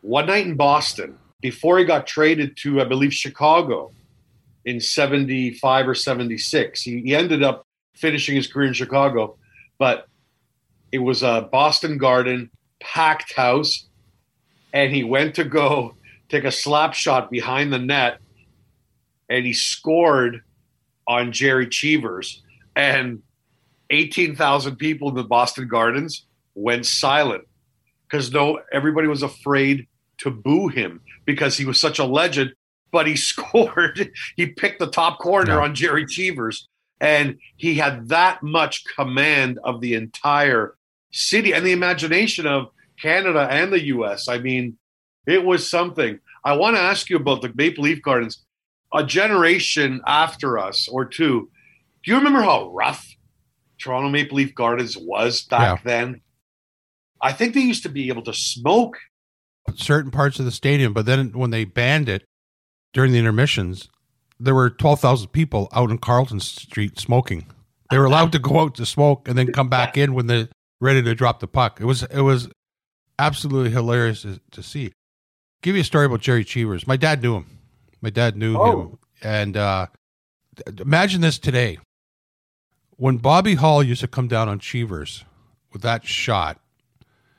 One 0.02 0.26
night 0.26 0.46
in 0.46 0.54
Boston, 0.54 1.18
before 1.40 1.80
he 1.80 1.84
got 1.84 2.06
traded 2.06 2.56
to, 2.58 2.80
I 2.80 2.84
believe, 2.84 3.12
Chicago 3.12 3.90
in 4.68 4.80
75 4.80 5.88
or 5.88 5.94
76, 5.94 6.82
he, 6.82 7.00
he 7.00 7.14
ended 7.14 7.42
up 7.42 7.66
finishing 7.94 8.36
his 8.36 8.46
career 8.46 8.68
in 8.68 8.74
Chicago. 8.74 9.36
But 9.78 10.06
it 10.92 10.98
was 10.98 11.22
a 11.22 11.48
Boston 11.50 11.98
Garden 11.98 12.50
packed 12.80 13.32
house, 13.34 13.86
and 14.72 14.94
he 14.94 15.04
went 15.04 15.34
to 15.36 15.44
go 15.44 15.94
take 16.28 16.44
a 16.44 16.52
slap 16.52 16.94
shot 16.94 17.30
behind 17.30 17.72
the 17.72 17.78
net 17.78 18.18
and 19.28 19.44
he 19.44 19.52
scored 19.52 20.42
on 21.06 21.32
Gerry 21.32 21.68
Cheevers, 21.68 22.42
and 22.76 23.22
18,000 23.90 24.76
people 24.76 25.08
in 25.08 25.14
the 25.14 25.24
Boston 25.24 25.68
Gardens 25.68 26.26
went 26.54 26.86
silent 26.86 27.44
because 28.06 28.32
no, 28.32 28.60
everybody 28.72 29.08
was 29.08 29.22
afraid 29.22 29.86
to 30.18 30.30
boo 30.30 30.68
him 30.68 31.00
because 31.24 31.56
he 31.56 31.64
was 31.64 31.78
such 31.78 31.98
a 31.98 32.04
legend. 32.04 32.52
But 32.90 33.06
he 33.06 33.16
scored. 33.30 34.10
He 34.36 34.46
picked 34.46 34.78
the 34.78 34.90
top 34.90 35.18
corner 35.18 35.54
Yeah. 35.54 35.60
on 35.60 35.74
Gerry 35.74 36.06
Cheevers, 36.06 36.68
and 37.00 37.38
he 37.56 37.74
had 37.74 38.08
that 38.08 38.42
much 38.42 38.84
command 38.96 39.58
of 39.64 39.80
the 39.80 39.94
entire 39.94 40.74
city 41.12 41.52
and 41.54 41.64
the 41.64 41.72
imagination 41.72 42.46
of 42.46 42.68
Canada 43.00 43.46
and 43.50 43.72
the 43.72 43.84
U.S. 43.86 44.28
I 44.28 44.38
mean, 44.38 44.76
it 45.26 45.44
was 45.44 45.68
something. 45.68 46.18
I 46.44 46.54
want 46.54 46.76
to 46.76 46.82
ask 46.82 47.08
you 47.10 47.16
about 47.16 47.42
the 47.42 47.52
Maple 47.54 47.84
Leaf 47.84 48.02
Gardens 48.02 48.44
a 48.94 49.04
generation 49.04 50.00
after 50.06 50.58
us 50.58 50.88
or 50.88 51.04
two, 51.04 51.50
do 52.02 52.10
you 52.10 52.16
remember 52.16 52.40
how 52.40 52.70
rough 52.70 53.06
Toronto 53.78 54.08
Maple 54.08 54.36
Leaf 54.38 54.54
Gardens 54.54 54.96
was 54.96 55.42
back 55.42 55.84
then? 55.84 56.22
I 57.20 57.32
think 57.32 57.52
they 57.54 57.60
used 57.60 57.82
to 57.82 57.88
be 57.90 58.08
able 58.08 58.22
to 58.22 58.32
smoke. 58.32 58.96
certain 59.76 60.10
parts 60.10 60.38
of 60.38 60.46
the 60.46 60.50
stadium, 60.50 60.94
but 60.94 61.04
then 61.04 61.32
when 61.32 61.50
they 61.50 61.64
banned 61.66 62.08
it 62.08 62.24
during 62.92 63.12
the 63.12 63.18
intermissions, 63.18 63.88
there 64.40 64.54
were 64.54 64.70
12,000 64.70 65.28
people 65.28 65.68
out 65.72 65.90
in 65.90 65.98
Carlton 65.98 66.40
Street 66.40 66.98
smoking. 66.98 67.46
They 67.90 67.98
were 67.98 68.04
allowed 68.04 68.32
to 68.32 68.38
go 68.38 68.60
out 68.60 68.74
to 68.76 68.86
smoke 68.86 69.28
and 69.28 69.36
then 69.36 69.52
come 69.52 69.68
back 69.68 69.96
in 69.96 70.14
when 70.14 70.26
they're 70.26 70.48
ready 70.80 71.02
to 71.02 71.14
drop 71.14 71.40
the 71.40 71.48
puck. 71.48 71.80
It 71.80 71.86
was 71.86 72.02
it 72.04 72.20
was 72.20 72.48
absolutely 73.18 73.70
hilarious 73.70 74.22
to, 74.22 74.40
to 74.52 74.62
see. 74.62 74.92
Give 75.62 75.74
you 75.74 75.80
a 75.80 75.84
story 75.84 76.06
about 76.06 76.20
Gerry 76.20 76.44
Cheevers. 76.44 76.86
My 76.86 76.96
dad 76.96 77.22
knew 77.22 77.34
him. 77.36 77.58
My 78.00 78.10
dad 78.10 78.36
knew 78.36 78.56
Oh. 78.56 78.80
him. 78.82 78.98
And 79.22 79.56
uh, 79.56 79.86
imagine 80.80 81.20
this 81.20 81.38
today. 81.38 81.78
When 82.96 83.16
Bobby 83.16 83.54
Hull 83.54 83.82
used 83.82 84.00
to 84.02 84.08
come 84.08 84.28
down 84.28 84.48
on 84.48 84.58
Cheevers 84.58 85.24
with 85.72 85.82
that 85.82 86.04
shot, 86.06 86.60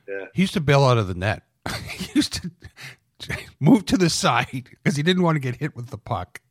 Yeah. 0.08 0.26
he 0.34 0.42
used 0.44 0.54
to 0.56 0.62
bail 0.62 0.84
out 0.84 0.98
of 0.98 1.08
the 1.08 1.14
net. 1.14 1.44
he 1.90 2.08
used 2.16 2.34
to 2.42 2.52
move 3.60 3.86
to 3.88 3.98
the 3.98 4.10
side 4.10 4.48
because 4.52 4.96
he 4.96 5.04
didn't 5.04 5.24
want 5.24 5.36
to 5.36 5.40
get 5.40 5.56
hit 5.56 5.76
with 5.76 5.88
the 5.88 5.98
puck. 5.98 6.42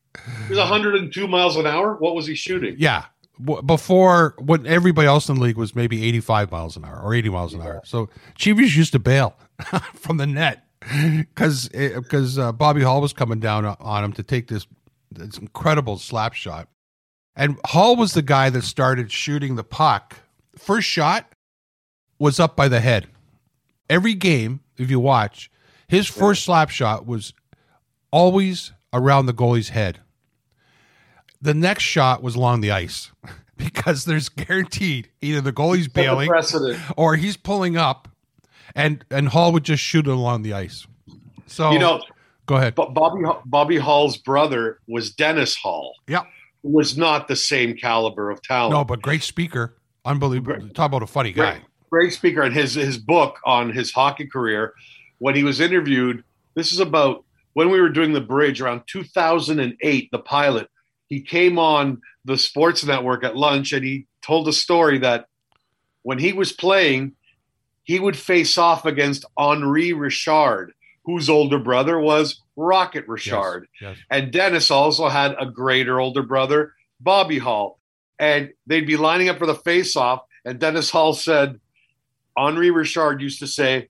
He 0.47 0.51
was 0.51 0.59
102 0.59 1.29
miles 1.29 1.57
an 1.57 1.67
hour. 1.67 1.95
What 1.95 2.15
was 2.15 2.27
he 2.27 2.35
shooting? 2.35 2.77
Yeah. 2.79 3.05
Before 3.65 4.35
when 4.39 4.67
everybody 4.67 5.07
else 5.07 5.29
in 5.29 5.37
the 5.37 5.41
league 5.41 5.57
was 5.57 5.75
maybe 5.77 6.05
85 6.05 6.51
miles 6.51 6.77
an 6.77 6.85
hour 6.85 7.01
or 7.01 7.15
80 7.15 7.29
miles 7.29 7.55
an 7.55 7.63
hour. 7.63 7.83
So 7.85 8.09
Cheevers 8.35 8.77
used 8.77 8.93
to 8.93 8.99
bail 8.99 9.37
from 9.95 10.17
the 10.17 10.27
net 10.27 10.65
because 10.81 11.69
because 11.69 12.37
uh, 12.37 12.51
Bobby 12.53 12.83
Hull 12.83 13.01
was 13.01 13.13
coming 13.13 13.39
down 13.39 13.65
on 13.65 14.05
him 14.05 14.13
to 14.15 14.25
take 14.25 14.49
this 14.49 14.67
this 15.13 15.39
incredible 15.39 15.99
slap 15.99 16.35
shot. 16.35 16.69
And 17.37 17.59
Hull 17.67 17.95
was 17.95 18.15
the 18.15 18.23
guy 18.23 18.51
that 18.51 18.63
started 18.65 19.13
shooting 19.13 19.55
the 19.55 19.65
puck. 19.65 20.17
First 20.57 20.89
shot 20.89 21.33
was 22.19 22.41
up 22.41 22.57
by 22.57 22.67
the 22.67 22.81
head. 22.81 23.07
Every 23.89 24.15
game, 24.15 24.61
if 24.77 24.91
you 24.91 24.99
watch, 24.99 25.51
his 25.89 26.07
first 26.07 26.45
slap 26.45 26.71
shot 26.71 27.07
was 27.07 27.33
always 28.11 28.73
around 28.93 29.27
the 29.27 29.35
goalie's 29.35 29.71
head. 29.71 30.01
The 31.41 31.55
next 31.55 31.85
shot 31.85 32.23
was 32.23 32.35
along 32.35 32.61
the 32.61 32.71
ice 32.71 33.11
because 33.57 34.05
there's 34.05 34.29
guaranteed 34.29 35.09
either 35.21 35.41
the 35.41 35.53
goalie's 35.53 35.85
the 35.87 35.91
bailing 35.91 36.31
or 36.97 37.17
he's 37.17 37.37
pulling 37.37 37.77
up 37.77 38.09
and 38.75 39.05
and 39.11 39.29
Hull 39.29 39.53
would 39.53 39.65
just 39.65 39.83
shoot 39.83 40.07
it 40.07 40.11
along 40.11 40.43
the 40.43 40.53
ice. 40.53 40.87
So 41.47 41.71
You 41.71 41.79
know, 41.79 42.03
go 42.47 42.57
ahead. 42.57 42.75
but 42.75 42.93
Bobby 42.95 43.23
Bobby 43.47 43.79
Hull's 43.79 44.17
brother 44.17 44.81
was 44.87 45.11
Dennis 45.11 45.55
Hull. 45.57 45.95
Yeah. 46.07 46.25
Was 46.63 46.99
not 46.99 47.29
the 47.29 47.37
same 47.37 47.77
caliber 47.77 48.31
of 48.31 48.43
talent. 48.43 48.73
No, 48.73 48.85
but 48.85 49.01
great 49.01 49.23
speaker. 49.23 49.77
Unbelievable. 50.05 50.69
Talk 50.71 50.87
about 50.87 51.03
a 51.03 51.07
funny 51.07 51.33
guy. 51.33 51.53
great, 51.53 51.63
great 51.91 52.13
speaker 52.13 52.43
and 52.43 52.55
his 52.55 52.75
his 52.75 52.99
book 52.99 53.39
on 53.45 53.71
his 53.71 53.93
hockey 53.93 54.27
career 54.27 54.75
when 55.19 55.35
he 55.35 55.45
was 55.45 55.61
interviewed 55.61 56.23
this 56.55 56.73
is 56.73 56.81
about 56.81 57.25
when 57.55 57.71
we 57.71 57.81
were 57.81 57.89
doing 57.89 58.13
the 58.13 58.21
bridge 58.21 58.61
around 58.61 58.83
2008 58.87 60.11
the 60.11 60.19
pilot 60.19 60.69
he 61.09 61.21
came 61.21 61.59
on 61.59 62.01
the 62.25 62.37
sports 62.39 62.85
network 62.85 63.25
at 63.25 63.37
lunch 63.37 63.73
and 63.73 63.85
he 63.85 64.07
told 64.23 64.47
a 64.49 64.53
story 64.53 64.99
that 64.99 65.27
when 66.03 66.19
he 66.19 66.33
was 66.33 66.53
playing 66.53 67.13
he 67.85 67.99
would 67.99 68.17
face 68.17 68.59
off 68.59 68.85
against 68.85 69.25
henri 69.39 69.93
richard 69.93 70.73
whose 71.05 71.29
older 71.31 71.59
brother 71.59 71.99
was 71.99 72.43
rocket 72.57 73.07
richard 73.09 73.67
Yes. 73.81 73.97
and 74.11 74.33
Dennis 74.33 74.71
also 74.71 75.09
had 75.09 75.35
a 75.39 75.47
greater 75.47 76.01
older 76.01 76.23
brother, 76.23 76.75
Bobby 77.01 77.39
Hull. 77.39 77.79
And 78.19 78.51
they'd 78.67 78.85
be 78.87 78.97
lining 78.97 79.29
up 79.29 79.39
for 79.39 79.47
the 79.47 79.55
face 79.55 79.95
off. 79.95 80.23
And 80.45 80.59
Dennis 80.59 80.91
Hull 80.91 81.13
said, 81.15 81.61
Henri 82.37 82.73
Richard 82.73 83.23
used 83.23 83.39
to 83.39 83.47
say, 83.47 83.89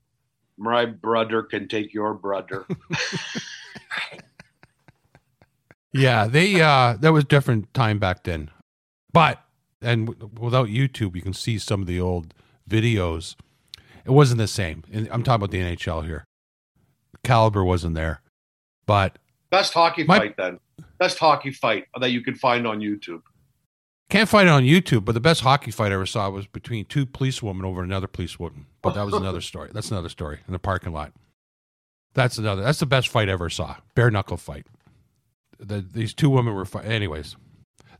My 0.59 0.85
brother 0.87 1.42
can 1.42 1.68
take 1.68 1.94
your 1.94 2.14
brother. 2.14 2.66
Yeah, 5.92 6.27
they 6.27 6.61
uh 6.61 6.94
that 7.01 7.12
was 7.12 7.25
different 7.25 7.73
time 7.73 7.99
back 7.99 8.25
then. 8.25 8.51
But 9.12 9.42
and 9.81 10.07
w- 10.09 10.31
without 10.38 10.68
YouTube, 10.68 11.16
you 11.16 11.23
can 11.23 11.33
see 11.33 11.59
some 11.59 11.81
of 11.81 11.87
the 11.87 11.99
old 12.01 12.35
videos. 12.68 13.37
It 14.05 14.11
wasn't 14.11 14.38
the 14.38 14.49
same. 14.49 14.85
And 14.92 15.09
I'm 15.11 15.23
talking 15.23 15.37
about 15.37 15.51
the 15.51 15.61
NHL 15.61 16.05
here. 16.05 16.25
Caliber 17.25 17.64
wasn't 17.64 17.94
there. 17.94 18.21
But 18.87 19.18
Best 19.51 19.73
hockey 19.73 20.05
My- 20.05 20.18
fight 20.18 20.37
then. 20.37 20.59
Best 20.99 21.18
hockey 21.18 21.51
fight 21.53 21.87
that 21.99 22.11
you 22.11 22.21
can 22.23 22.35
find 22.35 22.66
on 22.66 22.81
YouTube. 22.81 23.23
can't 24.11 24.29
find 24.29 24.49
it 24.49 24.53
on 24.53 24.64
YouTube, 24.64 25.05
but 25.05 25.12
the 25.12 25.21
best 25.21 25.40
hockey 25.40 25.71
fight 25.71 25.90
I 25.90 25.94
ever 25.94 26.07
saw 26.07 26.29
was 26.31 26.47
between 26.47 26.85
two 26.85 27.07
police 27.07 27.42
women 27.42 27.64
over 27.64 27.83
another 27.83 28.07
policewoman. 28.07 28.66
But 28.88 28.94
that 28.94 29.07
was 29.07 29.14
another 29.14 29.40
story. 29.40 29.70
That's 29.72 29.90
another 29.90 30.09
story 30.09 30.40
in 30.46 30.53
the 30.53 30.59
parking 30.59 30.92
lot. 30.92 31.12
That's 32.14 32.38
another. 32.38 32.62
That's 32.62 32.81
the 32.81 32.87
best 32.87 33.09
fight 33.09 33.29
I 33.29 33.33
ever 33.33 33.51
saw. 33.51 33.77
Bare 33.94 34.11
knuckle 34.11 34.37
fight. 34.37 34.66
The, 35.61 35.81
these 35.81 36.14
two 36.14 36.31
women 36.31 36.55
were 36.55 36.64
fight. 36.64 36.85
Anyways, 36.87 37.37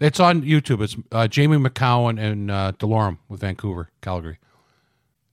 it's 0.01 0.21
on 0.21 0.43
YouTube. 0.43 0.83
It's 0.83 0.97
uh, 1.13 1.29
Jamie 1.29 1.57
Macoun 1.57 2.21
and 2.21 2.51
uh, 2.51 2.73
Delorme 2.79 3.19
with 3.29 3.41
Vancouver, 3.41 3.91
Calgary. 4.01 4.39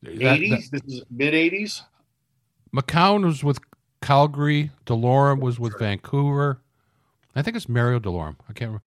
80s? 0.04 0.70
this 0.70 0.82
is 0.88 1.04
mid 1.10 1.34
80s? 1.34 1.82
that- 1.82 2.84
Macoun 2.84 3.24
was 3.26 3.44
with 3.44 3.60
Calgary. 4.02 4.72
Delorme 4.86 5.40
was 5.40 5.60
with 5.60 5.80
Vancouver. 5.80 6.62
I 7.36 7.42
think 7.42 7.56
it's 7.58 7.70
Mario 7.70 8.00
Delorme. 8.00 8.36
I 8.50 8.54
can't 8.54 8.70
remember. 8.70 8.84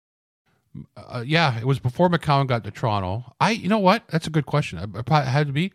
Uh, 0.96 1.24
yeah, 1.26 1.58
it 1.58 1.64
was 1.64 1.78
before 1.78 2.08
Macoun 2.08 2.46
got 2.46 2.64
to 2.64 2.70
Toronto. 2.70 3.34
I, 3.40 3.50
you 3.50 3.68
know 3.68 3.78
what? 3.78 4.04
That's 4.08 4.26
a 4.26 4.30
good 4.30 4.46
question. 4.46 4.78
I, 4.78 4.82
I 4.82 5.02
probably 5.02 5.30
had 5.30 5.46
to 5.46 5.52
be. 5.52 5.72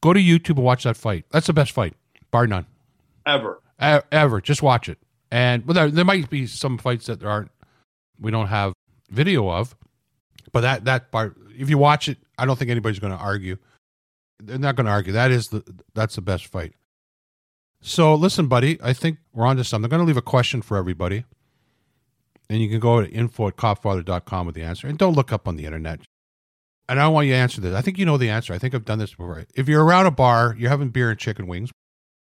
Go 0.00 0.12
to 0.12 0.20
YouTube 0.20 0.56
and 0.56 0.64
watch 0.64 0.84
that 0.84 0.96
fight. 0.96 1.24
That's 1.30 1.46
the 1.46 1.52
best 1.52 1.72
fight, 1.72 1.94
bar 2.30 2.46
none. 2.46 2.66
Ever. 3.26 3.60
E- 3.82 4.00
ever. 4.12 4.40
Just 4.40 4.62
watch 4.62 4.88
it. 4.88 4.98
And 5.30 5.66
well, 5.66 5.74
there, 5.74 5.90
there 5.90 6.04
might 6.04 6.30
be 6.30 6.46
some 6.46 6.78
fights 6.78 7.06
that 7.06 7.20
there 7.20 7.28
aren't, 7.28 7.50
we 8.20 8.30
don't 8.30 8.46
have 8.46 8.72
video 9.10 9.50
of, 9.50 9.76
but 10.52 10.62
that 10.62 10.84
that 10.84 11.10
part, 11.10 11.36
if 11.56 11.68
you 11.68 11.78
watch 11.78 12.08
it, 12.08 12.18
I 12.38 12.46
don't 12.46 12.58
think 12.58 12.70
anybody's 12.70 12.98
going 12.98 13.12
to 13.12 13.18
argue. 13.18 13.58
They're 14.40 14.58
not 14.58 14.76
going 14.76 14.86
to 14.86 14.92
argue. 14.92 15.12
That 15.12 15.30
is 15.30 15.48
the 15.48 15.62
that's 15.94 16.14
the 16.14 16.22
best 16.22 16.46
fight. 16.46 16.74
So 17.80 18.14
listen, 18.14 18.46
buddy, 18.48 18.78
I 18.82 18.92
think 18.92 19.18
we're 19.32 19.46
on 19.46 19.56
to 19.56 19.64
something. 19.64 19.86
I'm 19.86 19.90
going 19.90 20.00
to 20.00 20.06
leave 20.06 20.16
a 20.16 20.22
question 20.22 20.62
for 20.62 20.76
everybody. 20.76 21.24
And 22.50 22.62
you 22.62 22.68
can 22.68 22.80
go 22.80 23.02
to 23.02 23.10
info 23.10 23.48
at 23.48 23.56
copfather.com 23.56 24.46
with 24.46 24.54
the 24.54 24.62
answer. 24.62 24.86
And 24.86 24.96
don't 24.96 25.14
look 25.14 25.32
up 25.32 25.46
on 25.46 25.56
the 25.56 25.66
internet. 25.66 26.00
And 26.88 26.98
I 26.98 27.04
don't 27.04 27.12
want 27.12 27.26
you 27.26 27.34
to 27.34 27.38
answer 27.38 27.60
this. 27.60 27.74
I 27.74 27.82
think 27.82 27.98
you 27.98 28.06
know 28.06 28.16
the 28.16 28.30
answer. 28.30 28.54
I 28.54 28.58
think 28.58 28.74
I've 28.74 28.84
done 28.84 28.98
this 28.98 29.10
before. 29.10 29.44
If 29.54 29.68
you're 29.68 29.84
around 29.84 30.06
a 30.06 30.10
bar, 30.10 30.56
you're 30.58 30.70
having 30.70 30.88
beer 30.88 31.10
and 31.10 31.18
chicken 31.18 31.46
wings. 31.46 31.70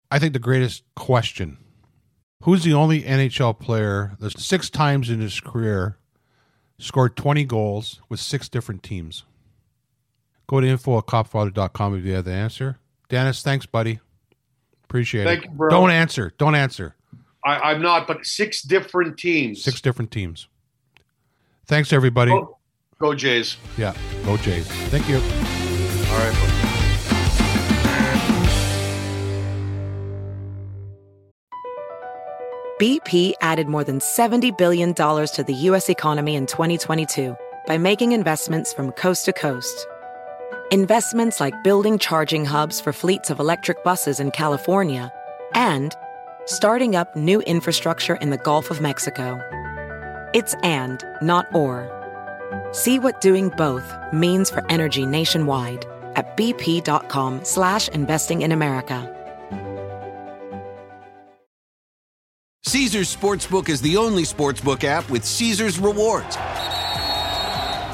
I 0.09 0.19
think 0.19 0.33
the 0.33 0.39
greatest 0.39 0.83
question 0.95 1.57
Who's 2.43 2.63
the 2.63 2.73
only 2.73 3.01
NHL 3.01 3.59
player 3.59 4.15
that 4.19 4.39
six 4.39 4.69
times 4.69 5.09
in 5.09 5.19
his 5.19 5.39
career 5.39 5.97
scored 6.77 7.15
20 7.15 7.43
goals 7.45 8.01
with 8.07 8.19
six 8.19 8.47
different 8.49 8.83
teams? 8.83 9.23
Go 10.47 10.61
to 10.61 10.67
info 10.67 10.99
at 10.99 11.05
copfather.com 11.05 11.97
if 11.97 12.05
you 12.05 12.13
have 12.13 12.25
the 12.25 12.33
answer. 12.33 12.77
Dennis, 13.09 13.41
thanks, 13.41 13.65
buddy. 13.65 13.99
Appreciate 14.83 15.23
Thank 15.23 15.45
it. 15.45 15.49
you, 15.49 15.55
bro. 15.55 15.69
Don't 15.69 15.89
answer. 15.89 16.33
Don't 16.37 16.53
answer. 16.53 16.95
I, 17.43 17.71
I'm 17.71 17.81
not, 17.81 18.05
but 18.05 18.25
six 18.25 18.61
different 18.61 19.17
teams. 19.17 19.63
Six 19.63 19.81
different 19.81 20.11
teams. 20.11 20.47
Thanks, 21.65 21.91
everybody. 21.91 22.29
Go, 22.29 22.59
go 22.99 23.13
Jays. 23.13 23.57
Yeah, 23.77 23.93
go 24.25 24.37
Jays. 24.37 24.67
Thank 24.89 25.09
you. 25.09 25.17
All 25.17 26.19
right. 26.19 26.65
BP 32.77 33.33
added 33.39 33.69
more 33.69 33.85
than 33.85 33.99
$70 33.99 34.57
billion 34.57 34.93
to 34.93 35.45
the 35.47 35.53
U.S. 35.53 35.87
economy 35.87 36.35
in 36.35 36.45
2022 36.45 37.37
by 37.67 37.77
making 37.77 38.11
investments 38.11 38.73
from 38.73 38.91
coast 38.91 39.23
to 39.25 39.33
coast. 39.33 39.87
Investments 40.71 41.39
like 41.39 41.53
building 41.63 41.97
charging 41.97 42.43
hubs 42.43 42.81
for 42.81 42.91
fleets 42.91 43.29
of 43.29 43.39
electric 43.39 43.81
buses 43.85 44.19
in 44.19 44.29
California 44.31 45.09
and 45.53 45.95
starting 46.47 46.97
up 46.97 47.15
new 47.15 47.39
infrastructure 47.41 48.15
in 48.15 48.29
the 48.29 48.37
Gulf 48.37 48.69
of 48.69 48.81
Mexico. 48.81 49.39
It's 50.33 50.53
and, 50.55 51.01
not 51.21 51.47
or. 51.55 51.94
See 52.75 52.99
what 52.99 53.21
doing 53.21 53.53
both 53.55 53.93
means 54.11 54.49
for 54.49 54.69
energy 54.69 55.05
nationwide 55.05 55.85
at 56.17 56.35
bp.com 56.35 57.39
slash 57.45 57.87
investing 57.87 58.41
in 58.41 58.51
America. 58.51 59.11
Caesars 62.65 63.15
Sportsbook 63.15 63.69
is 63.69 63.79
the 63.79 63.95
only 63.95 64.23
sportsbook 64.23 64.83
app 64.83 65.09
with 65.09 65.23
Caesars 65.23 65.79
rewards. 65.79 66.35